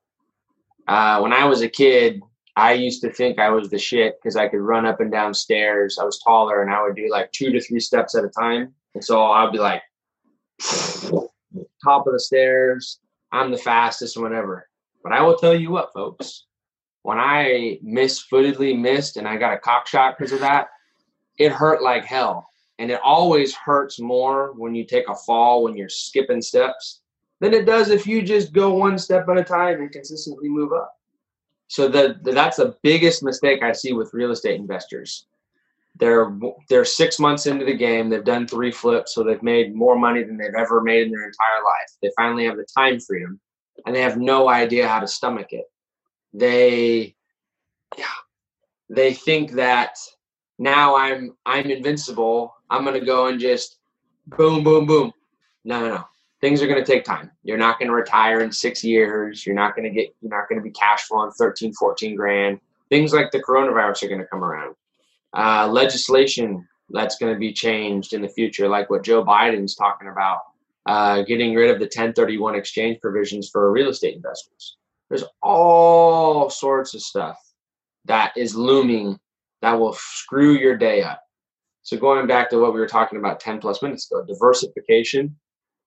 [0.89, 2.23] Uh, when I was a kid,
[2.57, 5.35] I used to think I was the shit because I could run up and down
[5.35, 5.99] stairs.
[6.01, 8.73] I was taller and I would do like two to three steps at a time.
[8.95, 9.83] And so I'd be like,
[10.63, 13.01] top of the stairs,
[13.33, 14.67] I'm the fastest, whatever.
[15.03, 16.47] But I will tell you what, folks,
[17.03, 20.69] when I misfootedly missed and I got a cock shot because of that,
[21.37, 22.49] it hurt like hell.
[22.79, 27.03] And it always hurts more when you take a fall when you're skipping steps
[27.41, 30.73] than it does if you just go one step at a time and consistently move
[30.73, 30.93] up.
[31.69, 35.27] So the, the that's the biggest mistake I see with real estate investors.
[35.97, 36.37] They're
[36.69, 38.09] they're six months into the game.
[38.09, 41.25] They've done three flips, so they've made more money than they've ever made in their
[41.25, 41.91] entire life.
[42.03, 43.41] They finally have the time freedom,
[43.87, 45.67] and they have no idea how to stomach it.
[46.33, 47.15] They,
[47.97, 48.07] yeah,
[48.89, 49.97] they think that
[50.59, 52.55] now I'm I'm invincible.
[52.71, 53.79] I'm gonna go and just
[54.27, 55.13] boom, boom, boom.
[55.65, 56.05] No, no, no.
[56.41, 57.31] Things are gonna take time.
[57.43, 59.47] You're not gonna retire in six years.
[59.47, 60.15] You're not gonna get.
[60.21, 62.61] You're not gonna be cash flowing 13, 14 grand.
[62.91, 64.75] Things like the coronavirus are gonna come around
[65.35, 70.41] uh, legislation that's to be changed in the future, like what Joe Biden's talking about,
[70.87, 74.77] uh, getting rid of the 1031 exchange provisions for real estate investors.
[75.09, 77.39] There's all sorts of stuff
[78.05, 79.19] that is looming
[79.65, 81.23] that will screw your day up.
[81.83, 85.37] So going back to what we were talking about 10 plus minutes ago, diversification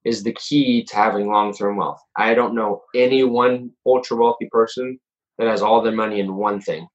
[0.04, 2.02] is the key to having long-term wealth.
[2.16, 5.00] I don't know any one ultra wealthy person
[5.38, 6.88] that has all their money in one thing.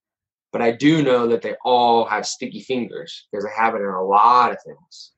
[0.53, 3.87] But I do know that they all have sticky fingers because they have it in
[3.87, 5.13] a lot of things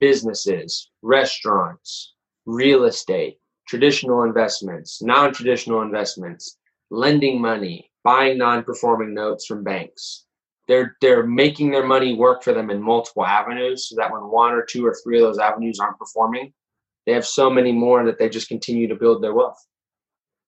[0.00, 2.14] businesses, restaurants,
[2.46, 6.56] real estate, traditional investments, non traditional investments,
[6.90, 10.24] lending money, buying non performing notes from banks.
[10.68, 14.52] They're, they're making their money work for them in multiple avenues so that when one
[14.52, 16.52] or two or three of those avenues aren't performing,
[17.06, 19.58] they have so many more that they just continue to build their wealth.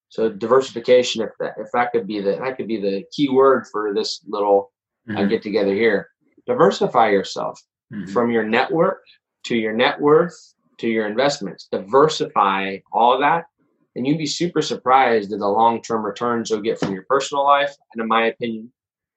[0.08, 3.66] So diversification, if that if that could be the that could be the key word
[3.72, 4.70] for this little
[5.08, 5.22] uh, mm-hmm.
[5.22, 6.08] uh, get together here.
[6.46, 7.60] Diversify yourself
[7.92, 8.12] mm-hmm.
[8.12, 9.02] from your network
[9.46, 11.68] to your net worth to your investments.
[11.70, 13.46] Diversify all that,
[13.96, 17.44] and you'd be super surprised at the long term returns you'll get from your personal
[17.44, 18.72] life, and in my opinion,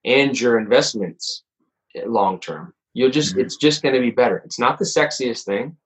[0.08, 1.44] and your investments
[2.06, 2.74] long term.
[2.94, 3.42] You'll just mm-hmm.
[3.42, 4.38] it's just going to be better.
[4.46, 5.78] It's not the sexiest thing,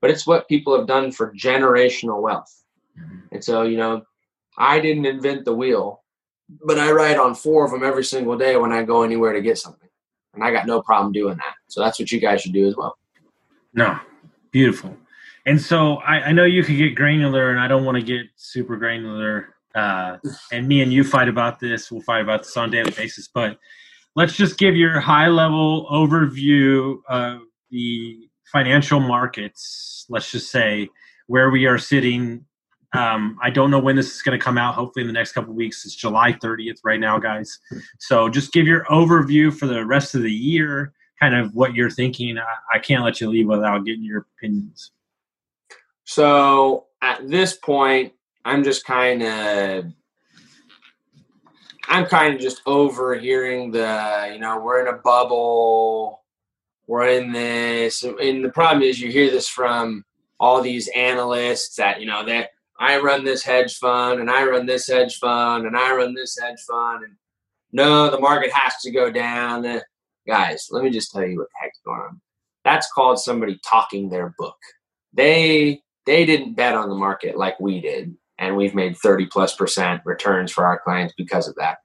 [0.00, 2.52] but it's what people have done for generational wealth.
[2.98, 3.34] Mm-hmm.
[3.34, 4.02] And so, you know,
[4.58, 6.02] I didn't invent the wheel,
[6.64, 9.40] but I ride on four of them every single day when I go anywhere to
[9.40, 9.88] get something.
[10.34, 11.54] And I got no problem doing that.
[11.68, 12.96] So that's what you guys should do as well.
[13.74, 13.98] No,
[14.50, 14.96] beautiful.
[15.46, 18.26] And so I, I know you could get granular, and I don't want to get
[18.34, 19.54] super granular.
[19.76, 20.16] Uh,
[20.52, 21.90] and me and you fight about this.
[21.90, 23.28] We'll fight about this on a daily basis.
[23.28, 23.58] But
[24.14, 30.06] let's just give your high level overview of the financial markets.
[30.08, 30.88] Let's just say
[31.26, 32.46] where we are sitting
[32.92, 34.74] um, I don't know when this is going to come out.
[34.74, 35.84] Hopefully, in the next couple weeks.
[35.84, 37.58] It's July 30th right now, guys.
[37.98, 41.90] So just give your overview for the rest of the year, kind of what you're
[41.90, 42.38] thinking.
[42.38, 44.92] I, I can't let you leave without getting your opinions.
[46.04, 48.12] So at this point,
[48.46, 49.92] I'm just kind of.
[51.88, 56.24] I'm kind of just overhearing the, you know, we're in a bubble,
[56.88, 60.04] we're in this, and the problem is you hear this from
[60.40, 64.66] all these analysts that you know that I run this hedge fund and I run
[64.66, 67.14] this hedge fund and I run this hedge fund and
[67.72, 69.64] no, the market has to go down.
[69.64, 69.80] Uh,
[70.26, 72.20] guys, let me just tell you what the heck's going on.
[72.64, 74.58] That's called somebody talking their book.
[75.12, 79.54] They they didn't bet on the market like we did, and we've made 30 plus
[79.56, 81.78] percent returns for our clients because of that.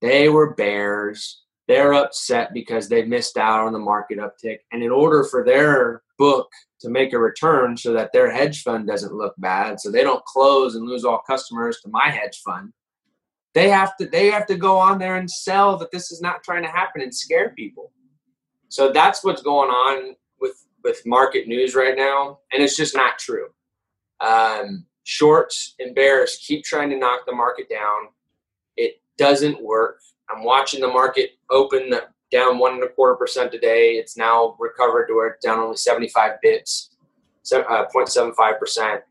[0.00, 1.42] They were bears.
[1.68, 4.58] They're upset because they missed out on the market uptick.
[4.72, 8.86] And in order for their book to make a return so that their hedge fund
[8.86, 12.72] doesn't look bad so they don't close and lose all customers to my hedge fund
[13.54, 16.42] they have to they have to go on there and sell that this is not
[16.42, 17.90] trying to happen and scare people
[18.68, 23.18] so that's what's going on with with market news right now and it's just not
[23.18, 23.48] true
[24.20, 28.08] um, shorts and bears keep trying to knock the market down
[28.76, 30.00] it doesn't work
[30.30, 31.92] i'm watching the market open
[32.30, 33.92] down one and a quarter percent today.
[33.92, 36.90] It's now recovered to where it's down only 75 bips,
[37.52, 39.02] uh, 0.75 percent.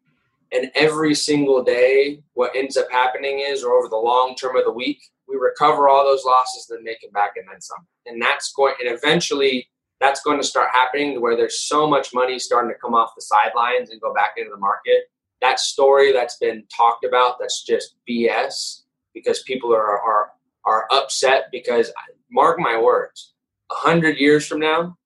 [0.52, 4.66] And every single day, what ends up happening is, or over the long term of
[4.66, 7.86] the week, we recover all those losses, then make it back and then some.
[8.08, 9.68] And that's going, and eventually,
[10.00, 13.12] that's going to start happening to where there's so much money starting to come off
[13.16, 15.04] the sidelines and go back into the market.
[15.42, 18.82] That story that's been talked about, that's just BS
[19.14, 20.32] because people are are
[20.66, 21.92] are upset because
[22.30, 23.34] mark my words,
[23.72, 24.98] hundred years from now,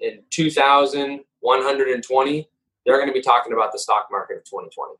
[0.00, 2.48] in 2120,
[2.84, 4.94] they're going to be talking about the stock market of 2020.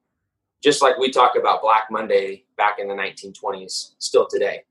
[0.63, 4.63] Just like we talk about Black Monday back in the 1920s, still today.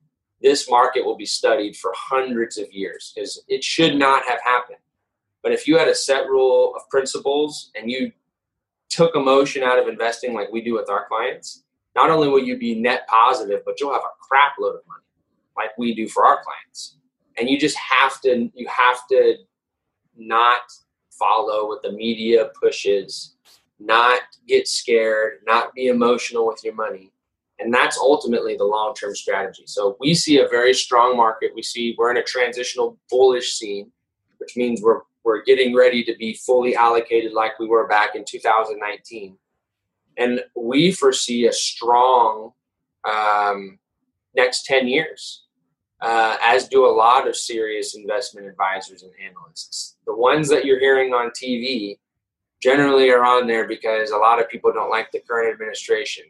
[0.41, 4.79] This market will be studied for hundreds of years because it should not have happened.
[5.41, 8.11] But if you had a set rule of principles and you
[8.93, 11.63] took emotion out of investing like we do with our clients,
[11.95, 15.03] not only will you be net positive, but you'll have a crap load of money
[15.55, 16.97] like we do for our clients.
[17.37, 19.35] And you just have to you have to
[20.15, 20.61] not
[21.11, 23.35] follow what the media pushes,
[23.79, 27.11] not get scared, not be emotional with your money.
[27.59, 29.63] And that's ultimately the long term strategy.
[29.65, 31.51] So we see a very strong market.
[31.55, 33.91] We see we're in a transitional bullish scene,
[34.37, 38.25] which means we're, we're getting ready to be fully allocated like we were back in
[38.25, 39.37] 2019.
[40.17, 42.51] And we foresee a strong
[43.09, 43.79] um,
[44.35, 45.45] next 10 years,
[46.01, 49.95] uh, as do a lot of serious investment advisors and analysts.
[50.05, 51.97] The ones that you're hearing on TV
[52.61, 56.25] generally are on there because a lot of people don't like the current administration.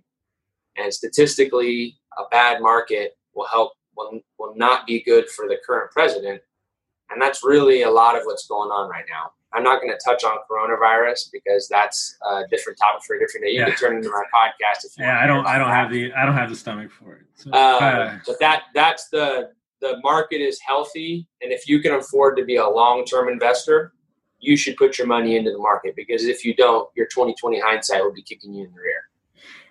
[0.77, 5.91] And statistically, a bad market will help, will, will not be good for the current
[5.91, 6.41] president.
[7.09, 9.31] And that's really a lot of what's going on right now.
[9.53, 13.45] I'm not going to touch on coronavirus because that's a different topic for a different
[13.45, 13.51] day.
[13.51, 13.65] You yeah.
[13.69, 15.15] can turn into my podcast if you want.
[15.15, 15.45] yeah, I don't.
[15.45, 16.11] I don't have the.
[16.13, 17.25] I don't have the stomach for it.
[17.35, 22.37] So, uh, but that that's the the market is healthy, and if you can afford
[22.37, 23.93] to be a long term investor,
[24.39, 28.03] you should put your money into the market because if you don't, your 2020 hindsight
[28.03, 29.03] will be kicking you in the rear.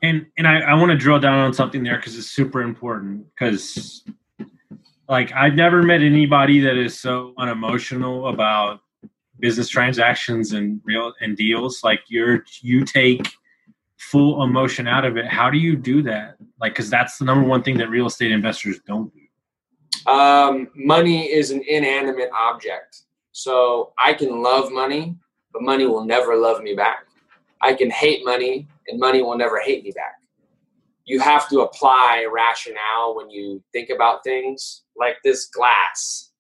[0.03, 3.27] And and I, I want to drill down on something there because it's super important
[3.35, 4.05] because
[5.13, 8.81] like I've never met anybody that is so unemotional about
[9.41, 11.85] business transactions and real and deals.
[11.85, 13.21] Like you're you take
[13.99, 15.27] full emotion out of it.
[15.27, 16.37] How do you do that?
[16.59, 20.11] Like because that's the number one thing that real estate investors don't do.
[20.11, 23.03] Um, money is an inanimate object.
[23.35, 25.17] So i can love money
[25.53, 27.05] but money will never love me back.
[27.61, 30.22] I can hate money and money will never hate me back
[31.05, 36.33] you have to apply rationale when you think about things like this glass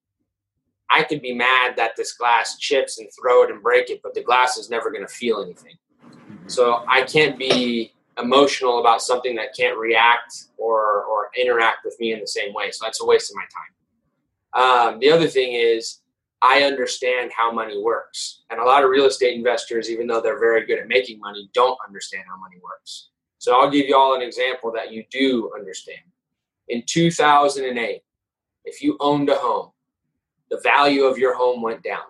[0.92, 4.12] I can be mad that this glass chips and throw it and break it, but
[4.12, 5.76] the glass is never going to feel anything.
[6.46, 12.12] So I can't be emotional about something that can't react or or interact with me
[12.12, 12.70] in the same way.
[12.70, 14.92] So that's a waste of my time.
[14.92, 16.00] Um, the other thing is
[16.42, 20.40] I understand how money works, and a lot of real estate investors, even though they're
[20.40, 23.08] very good at making money, don't understand how money works.
[23.42, 25.98] So I'll give you all an example that you do understand.
[26.68, 28.02] In 2008,
[28.64, 29.72] if you owned a home
[30.52, 32.04] the value of your home went down.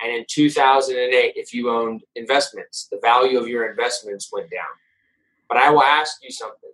[0.00, 4.70] And in 2008, if you owned investments, the value of your investments went down.
[5.48, 6.70] But I will ask you something.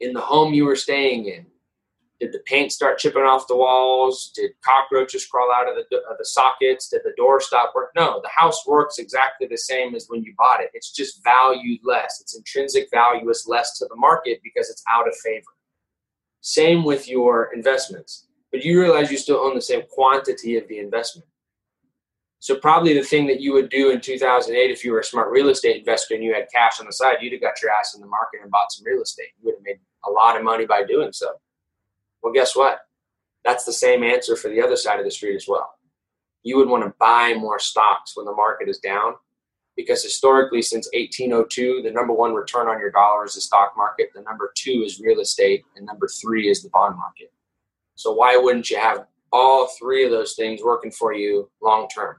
[0.00, 1.46] In the home you were staying in,
[2.20, 4.32] did the paint start chipping off the walls?
[4.34, 6.88] Did cockroaches crawl out of the, of the sockets?
[6.88, 8.02] Did the door stop working?
[8.02, 10.70] No, the house works exactly the same as when you bought it.
[10.74, 12.20] It's just valued less.
[12.20, 15.44] Its intrinsic value is less to the market because it's out of favor.
[16.40, 20.78] Same with your investments but you realize you still own the same quantity of the
[20.78, 21.28] investment.
[22.40, 25.30] So probably the thing that you would do in 2008 if you were a smart
[25.30, 27.94] real estate investor and you had cash on the side, you'd have got your ass
[27.94, 29.28] in the market and bought some real estate.
[29.38, 31.32] You would have made a lot of money by doing so.
[32.28, 32.80] Well, guess what?
[33.44, 35.74] That's the same answer for the other side of the street as well.
[36.42, 39.14] You would want to buy more stocks when the market is down
[39.76, 44.08] because historically since 1802 the number one return on your dollar is the stock market
[44.12, 47.32] the number two is real estate and number three is the bond market
[47.98, 52.16] so why wouldn't you have all three of those things working for you long term?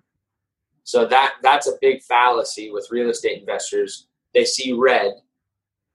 [0.83, 4.07] So that that's a big fallacy with real estate investors.
[4.33, 5.13] They see red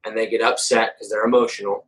[0.05, 1.87] and they get upset because they're emotional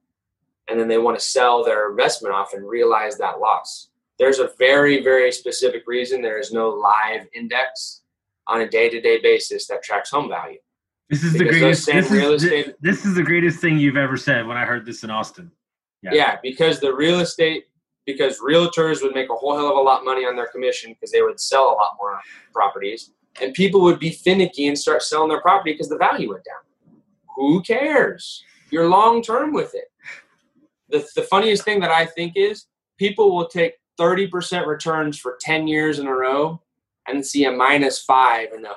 [0.68, 3.88] and then they want to sell their investment off and realize that loss.
[4.18, 8.02] There's a very, very specific reason there is no live index
[8.46, 10.58] on a day-to-day basis that tracks home value.
[11.10, 11.86] This is because the greatest.
[11.86, 15.04] This is, estate, this is the greatest thing you've ever said when I heard this
[15.04, 15.52] in Austin.
[16.02, 16.10] Yeah.
[16.12, 17.66] yeah, because the real estate
[18.06, 20.92] because realtors would make a whole hell of a lot of money on their commission
[20.92, 22.20] because they would sell a lot more
[22.52, 23.10] properties
[23.42, 27.00] and people would be finicky and start selling their property because the value went down
[27.34, 29.90] who cares you're long term with it
[30.88, 32.66] the, the funniest thing that i think is
[32.98, 36.60] people will take 30% returns for 10 years in a row
[37.08, 38.76] and see a minus five and they'll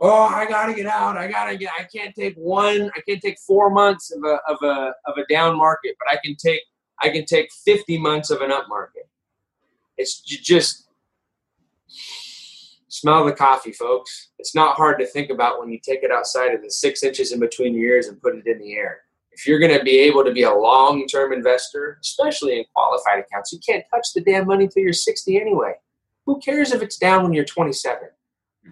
[0.00, 3.38] oh i gotta get out i gotta get i can't take one i can't take
[3.38, 6.62] four months of a, of a, of a down market but i can take
[7.02, 9.08] I can take 50 months of an up market.
[9.96, 10.88] It's just
[12.88, 14.28] smell the coffee, folks.
[14.38, 17.32] It's not hard to think about when you take it outside of the six inches
[17.32, 19.00] in between your ears and put it in the air.
[19.32, 23.20] If you're going to be able to be a long term investor, especially in qualified
[23.20, 25.74] accounts, you can't touch the damn money until you're 60 anyway.
[26.26, 28.08] Who cares if it's down when you're 27?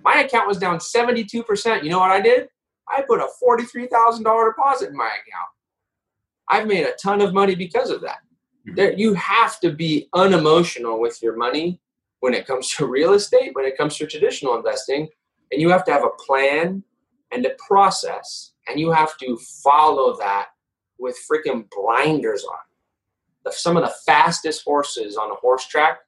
[0.05, 1.83] My account was down 72%.
[1.83, 2.49] You know what I did?
[2.89, 5.49] I put a $43,000 deposit in my account.
[6.49, 8.19] I've made a ton of money because of that.
[8.67, 8.75] Mm-hmm.
[8.77, 11.81] There, you have to be unemotional with your money
[12.21, 15.09] when it comes to real estate, when it comes to traditional investing,
[15.53, 16.83] and you have to have a plan
[17.33, 20.49] and a process, and you have to follow that
[20.99, 22.59] with freaking blinders on.
[23.45, 25.99] The, some of the fastest horses on a horse track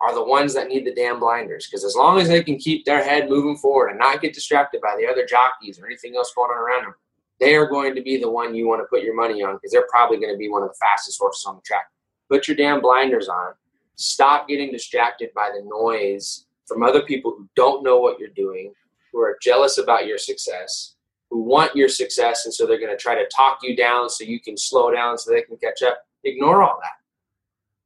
[0.00, 1.66] are the ones that need the damn blinders.
[1.66, 4.80] Because as long as they can keep their head moving forward and not get distracted
[4.80, 6.94] by the other jockeys or anything else going on around them,
[7.40, 9.72] they are going to be the one you want to put your money on because
[9.72, 11.86] they're probably going to be one of the fastest horses on the track.
[12.28, 13.54] Put your damn blinders on.
[13.96, 18.72] Stop getting distracted by the noise from other people who don't know what you're doing,
[19.12, 20.93] who are jealous about your success,
[21.34, 24.22] who want your success, and so they're going to try to talk you down so
[24.22, 25.98] you can slow down so they can catch up.
[26.22, 26.92] Ignore all that.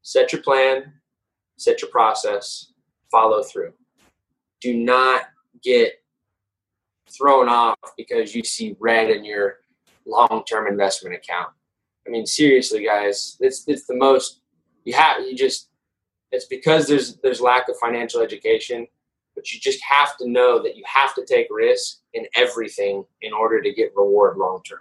[0.03, 0.93] Set your plan,
[1.57, 2.75] set your process,
[3.11, 3.73] follow through.
[4.61, 5.23] Do not
[5.63, 5.95] get
[7.11, 9.61] thrown off because you see red in your
[10.05, 11.49] long-term investment account.
[12.07, 14.43] I mean, seriously, guys, it's it's the most
[14.85, 15.23] you have.
[15.23, 15.71] You just
[16.33, 18.87] it's because there's there's lack of financial education,
[19.39, 23.33] but you just have to know that you have to take risk in everything in
[23.33, 24.81] order to get reward long term.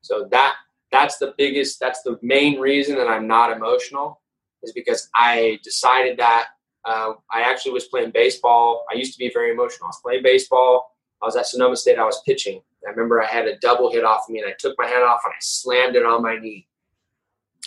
[0.00, 0.54] So that
[0.90, 4.22] that's the biggest that's the main reason that I'm not emotional
[4.62, 6.46] is because I decided that
[6.86, 8.86] uh, I actually was playing baseball.
[8.90, 9.88] I used to be very emotional.
[9.88, 10.96] I was playing baseball.
[11.20, 11.98] I was at Sonoma State.
[11.98, 12.62] I was pitching.
[12.86, 15.04] I remember I had a double hit off of me, and I took my hand
[15.04, 16.66] off and I slammed it on my knee.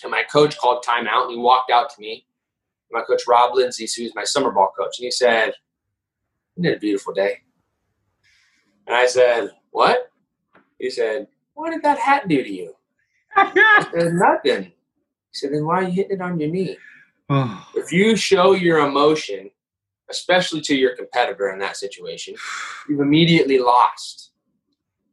[0.02, 2.26] And my coach called timeout, and he walked out to me
[2.94, 5.54] my coach Rob Lindsay, who's my summer ball coach, and he said,
[6.56, 7.42] "Isn't it a beautiful day?"
[8.88, 10.12] And I said, "What?"
[10.80, 12.76] He said, "What did that hat do to you?"
[13.36, 14.72] I said, "Nothing." He
[15.34, 16.78] said, "Then why are you hitting it on your knee?"
[17.76, 19.50] if you show your emotion,
[20.10, 22.36] especially to your competitor in that situation,
[22.88, 24.32] you've immediately lost.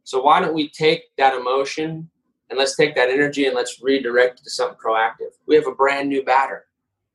[0.04, 2.10] So why don't we take that emotion
[2.48, 5.32] and let's take that energy and let's redirect it to something proactive?
[5.46, 6.66] We have a brand new batter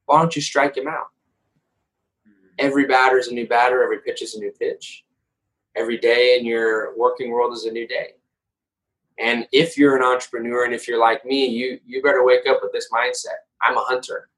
[0.06, 1.08] why don't you strike him out?
[2.58, 3.84] Every batter is a new batter.
[3.84, 5.04] Every pitch is a new pitch.
[5.76, 8.14] Every day in your working world is a new day.
[9.20, 12.60] And if you're an entrepreneur and if you're like me, you you better wake up
[12.62, 13.44] with this mindset.
[13.62, 14.30] I'm a hunter.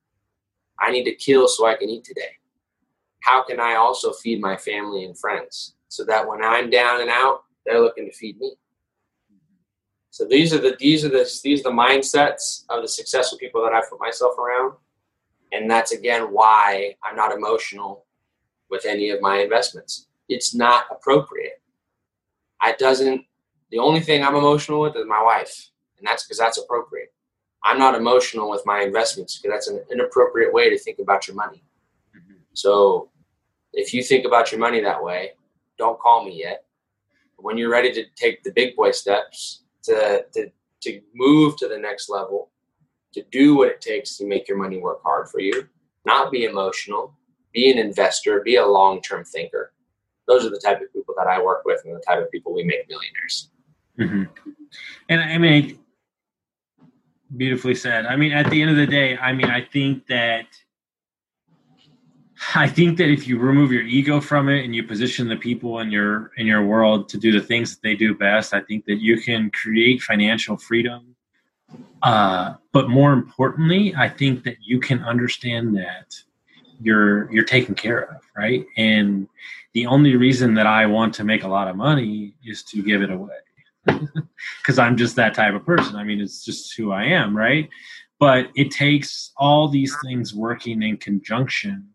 [0.80, 2.38] I need to kill so I can eat today.
[3.22, 7.09] How can I also feed my family and friends so that when I'm down and
[7.09, 8.53] out, they're looking to feed me?
[10.11, 13.63] So these are the these are the these are the mindsets of the successful people
[13.63, 14.74] that I've put myself around
[15.51, 18.05] and that's again why I'm not emotional
[18.70, 20.07] with any of my investments.
[20.30, 21.61] It's not appropriate.
[22.61, 23.26] I doesn't,
[23.72, 25.70] the only thing I'm emotional with is my wife.
[25.97, 27.13] And that's because that's appropriate.
[27.63, 31.36] I'm not emotional with my investments because that's an inappropriate way to think about your
[31.36, 31.63] money.
[32.15, 32.36] Mm-hmm.
[32.53, 33.09] So
[33.74, 35.32] if you think about your money that way,
[35.78, 36.63] don't call me yet.
[37.38, 40.49] When you're ready to take the big boy steps to, to,
[40.82, 42.49] to move to the next level,
[43.13, 45.68] to do what it takes to make your money work hard for you,
[46.05, 47.13] not be emotional,
[47.54, 49.74] be an investor, be a long term thinker.
[50.28, 52.54] Those are the type of people that I work with and the type of people
[52.54, 53.50] we make millionaires.
[53.98, 54.24] Mm-hmm.
[55.10, 55.80] And I mean,
[57.36, 58.06] beautifully said.
[58.06, 60.45] I mean, at the end of the day, I mean, I think that.
[62.54, 65.80] I think that if you remove your ego from it and you position the people
[65.80, 68.86] in your in your world to do the things that they do best, I think
[68.86, 71.16] that you can create financial freedom
[72.04, 76.16] uh, but more importantly, I think that you can understand that
[76.82, 78.65] you're you're taken care of, right?
[78.78, 79.28] And
[79.73, 83.01] the only reason that I want to make a lot of money is to give
[83.01, 83.36] it away.
[84.61, 85.95] Because I'm just that type of person.
[85.95, 87.69] I mean, it's just who I am, right?
[88.19, 91.88] But it takes all these things working in conjunction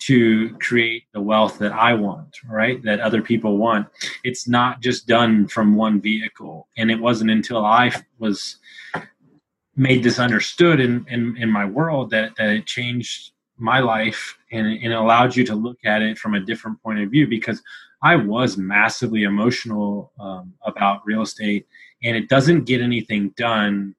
[0.00, 2.82] to create the wealth that I want, right?
[2.82, 3.88] That other people want.
[4.22, 6.68] It's not just done from one vehicle.
[6.76, 8.56] And it wasn't until I was
[9.76, 14.66] made this understood in, in, in my world that, that it changed my life and,
[14.66, 17.62] and it allowed you to look at it from a different point of view because
[18.02, 21.66] I was massively emotional um, about real estate
[22.02, 23.94] and it doesn't get anything done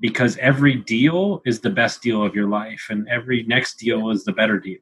[0.00, 4.24] because every deal is the best deal of your life and every next deal is
[4.24, 4.80] the better deal.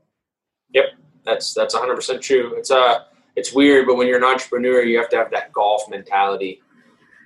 [0.74, 0.86] Yep,
[1.24, 2.54] that's that's 100% true.
[2.56, 3.04] It's uh
[3.36, 6.60] it's weird, but when you're an entrepreneur, you have to have that golf mentality.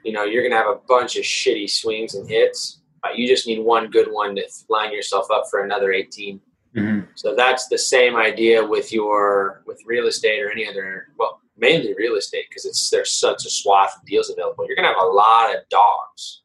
[0.05, 2.83] You know, you're gonna have a bunch of shitty swings and hits,
[3.15, 6.41] you just need one good one to line yourself up for another 18.
[6.77, 7.07] Mm-hmm.
[7.15, 11.95] So that's the same idea with your with real estate or any other well mainly
[11.95, 14.67] real estate because it's there's such a swath of deals available.
[14.67, 16.43] You're gonna have a lot of dogs,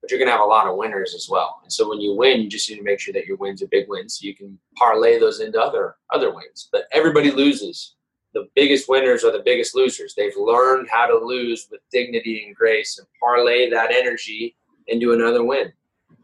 [0.00, 1.60] but you're gonna have a lot of winners as well.
[1.62, 3.68] And so when you win, you just need to make sure that your wins are
[3.68, 6.68] big wins so you can parlay those into other other wins.
[6.72, 7.94] But everybody loses.
[8.34, 10.14] The biggest winners are the biggest losers.
[10.14, 14.56] They've learned how to lose with dignity and grace and parlay that energy
[14.86, 15.72] into another win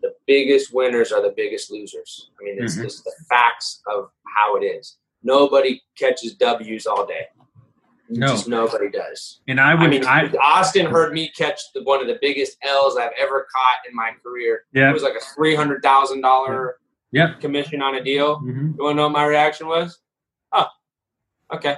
[0.04, 2.30] the biggest winners are the biggest losers.
[2.38, 2.84] I mean, it's mm-hmm.
[2.84, 4.98] just the facts of how it is.
[5.22, 7.26] Nobody catches W's all day.
[8.10, 8.26] No.
[8.26, 9.40] Just nobody does.
[9.48, 9.84] And I would.
[9.84, 13.46] I mean, I, Austin heard me catch the, one of the biggest L's I've ever
[13.50, 14.64] caught in my career.
[14.74, 14.90] Yeah.
[14.90, 16.76] It was like a three hundred thousand dollar
[17.12, 17.40] Yep.
[17.40, 18.40] commission on a deal.
[18.40, 20.00] hmm You want to know what my reaction was?
[20.52, 20.66] Oh,
[21.52, 21.76] okay.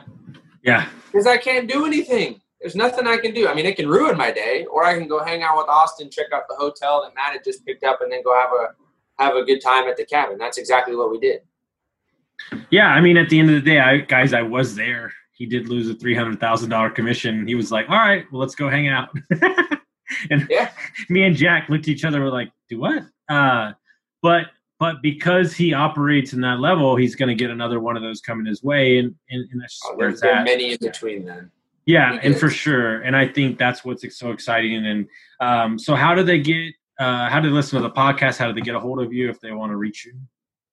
[0.65, 0.89] Yeah.
[1.13, 2.41] Because I can't do anything.
[2.67, 3.47] There's nothing I can do.
[3.47, 6.11] I mean, it can ruin my day, or I can go hang out with Austin,
[6.11, 9.23] check out the hotel that Matt had just picked up, and then go have a
[9.23, 10.37] have a good time at the cabin.
[10.37, 11.43] That's exactly what we did.
[12.71, 12.89] Yeah.
[12.89, 15.13] I mean, at the end of the day, I, guys, I was there.
[15.31, 17.47] He did lose a three hundred thousand dollar commission.
[17.47, 19.11] He was like, "All right, well, let's go hang out."
[20.31, 20.73] and Yeah.
[21.09, 22.21] me and Jack looked at each other.
[22.21, 23.75] We're like, "Do what?" Uh,
[24.23, 24.47] but
[24.81, 28.21] but because he operates in that level, he's going to get another one of those
[28.21, 30.45] coming his way, and and, and that's just Oh, where there's it's been at.
[30.45, 31.53] many in between then.
[31.87, 33.01] Yeah, and for sure.
[33.03, 34.85] And I think that's what's so exciting.
[34.87, 35.09] And
[35.41, 36.75] um, so, how do they get?
[36.99, 38.39] Uh, how do they listen to the podcast?
[38.39, 40.15] How do they get a hold of you if they want to reach you?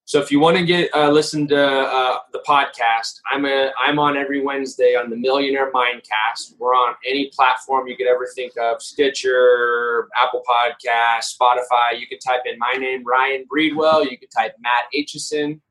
[0.06, 4.00] So if you want to get uh, listen to uh, the podcast, I'm a I'm
[4.00, 6.56] on every Wednesday on the Millionaire Mindcast.
[6.60, 11.98] We're on any platform you could ever think of: Stitcher, Apple Podcast, Spotify.
[11.98, 14.10] You could type in my name, Ryan Breedwell.
[14.10, 15.62] You could type Matt Aitchison.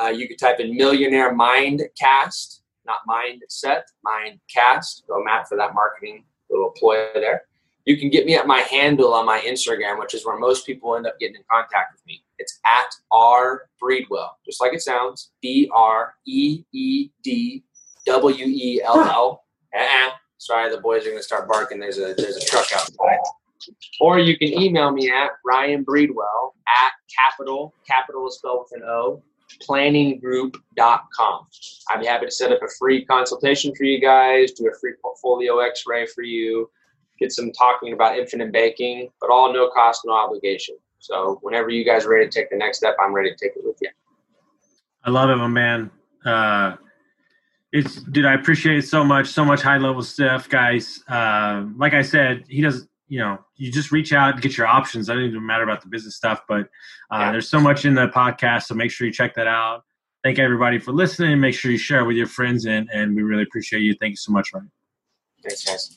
[0.00, 2.59] Uh, you could type in Millionaire Mindcast,
[2.90, 5.06] not Mindset, Mindcast.
[5.08, 7.42] Go Matt for that marketing little ploy there.
[7.86, 10.96] You can get me at my handle on my Instagram, which is where most people
[10.96, 12.22] end up getting in contact with me.
[12.38, 15.32] It's at R Breedwell, just like it sounds.
[15.40, 17.64] B R E E D
[18.06, 19.44] W E L L.
[19.74, 20.10] Uh-uh.
[20.38, 21.80] Sorry, the boys are going to start barking.
[21.80, 23.18] There's a there's a truck outside.
[24.00, 28.88] Or you can email me at Ryan Breedwell at capital capital is spelled with an
[28.88, 29.22] O
[29.68, 31.46] planninggroup.com.
[31.88, 34.94] I'd be happy to set up a free consultation for you guys, do a free
[35.00, 36.70] portfolio x-ray for you,
[37.18, 40.76] get some talking about infinite banking, but all no cost, no obligation.
[40.98, 43.56] So whenever you guys are ready to take the next step, I'm ready to take
[43.56, 43.90] it with you.
[45.04, 45.90] I love it, my man.
[46.24, 46.76] Uh,
[47.72, 49.28] it's dude, I appreciate it so much.
[49.28, 51.02] So much high level stuff, guys.
[51.08, 52.86] Uh, like I said, he does.
[53.10, 55.08] You know, you just reach out and get your options.
[55.08, 56.62] That doesn't even matter about the business stuff, but
[57.12, 57.32] uh, Yeah.
[57.32, 58.62] there's so much in the podcast.
[58.64, 59.84] So make sure you check that out.
[60.22, 61.40] Thank everybody for listening.
[61.40, 63.94] Make sure you share it with your friends, and and we really appreciate you.
[64.00, 64.70] Thank you so much, Ryan.
[65.42, 65.96] Thanks, guys.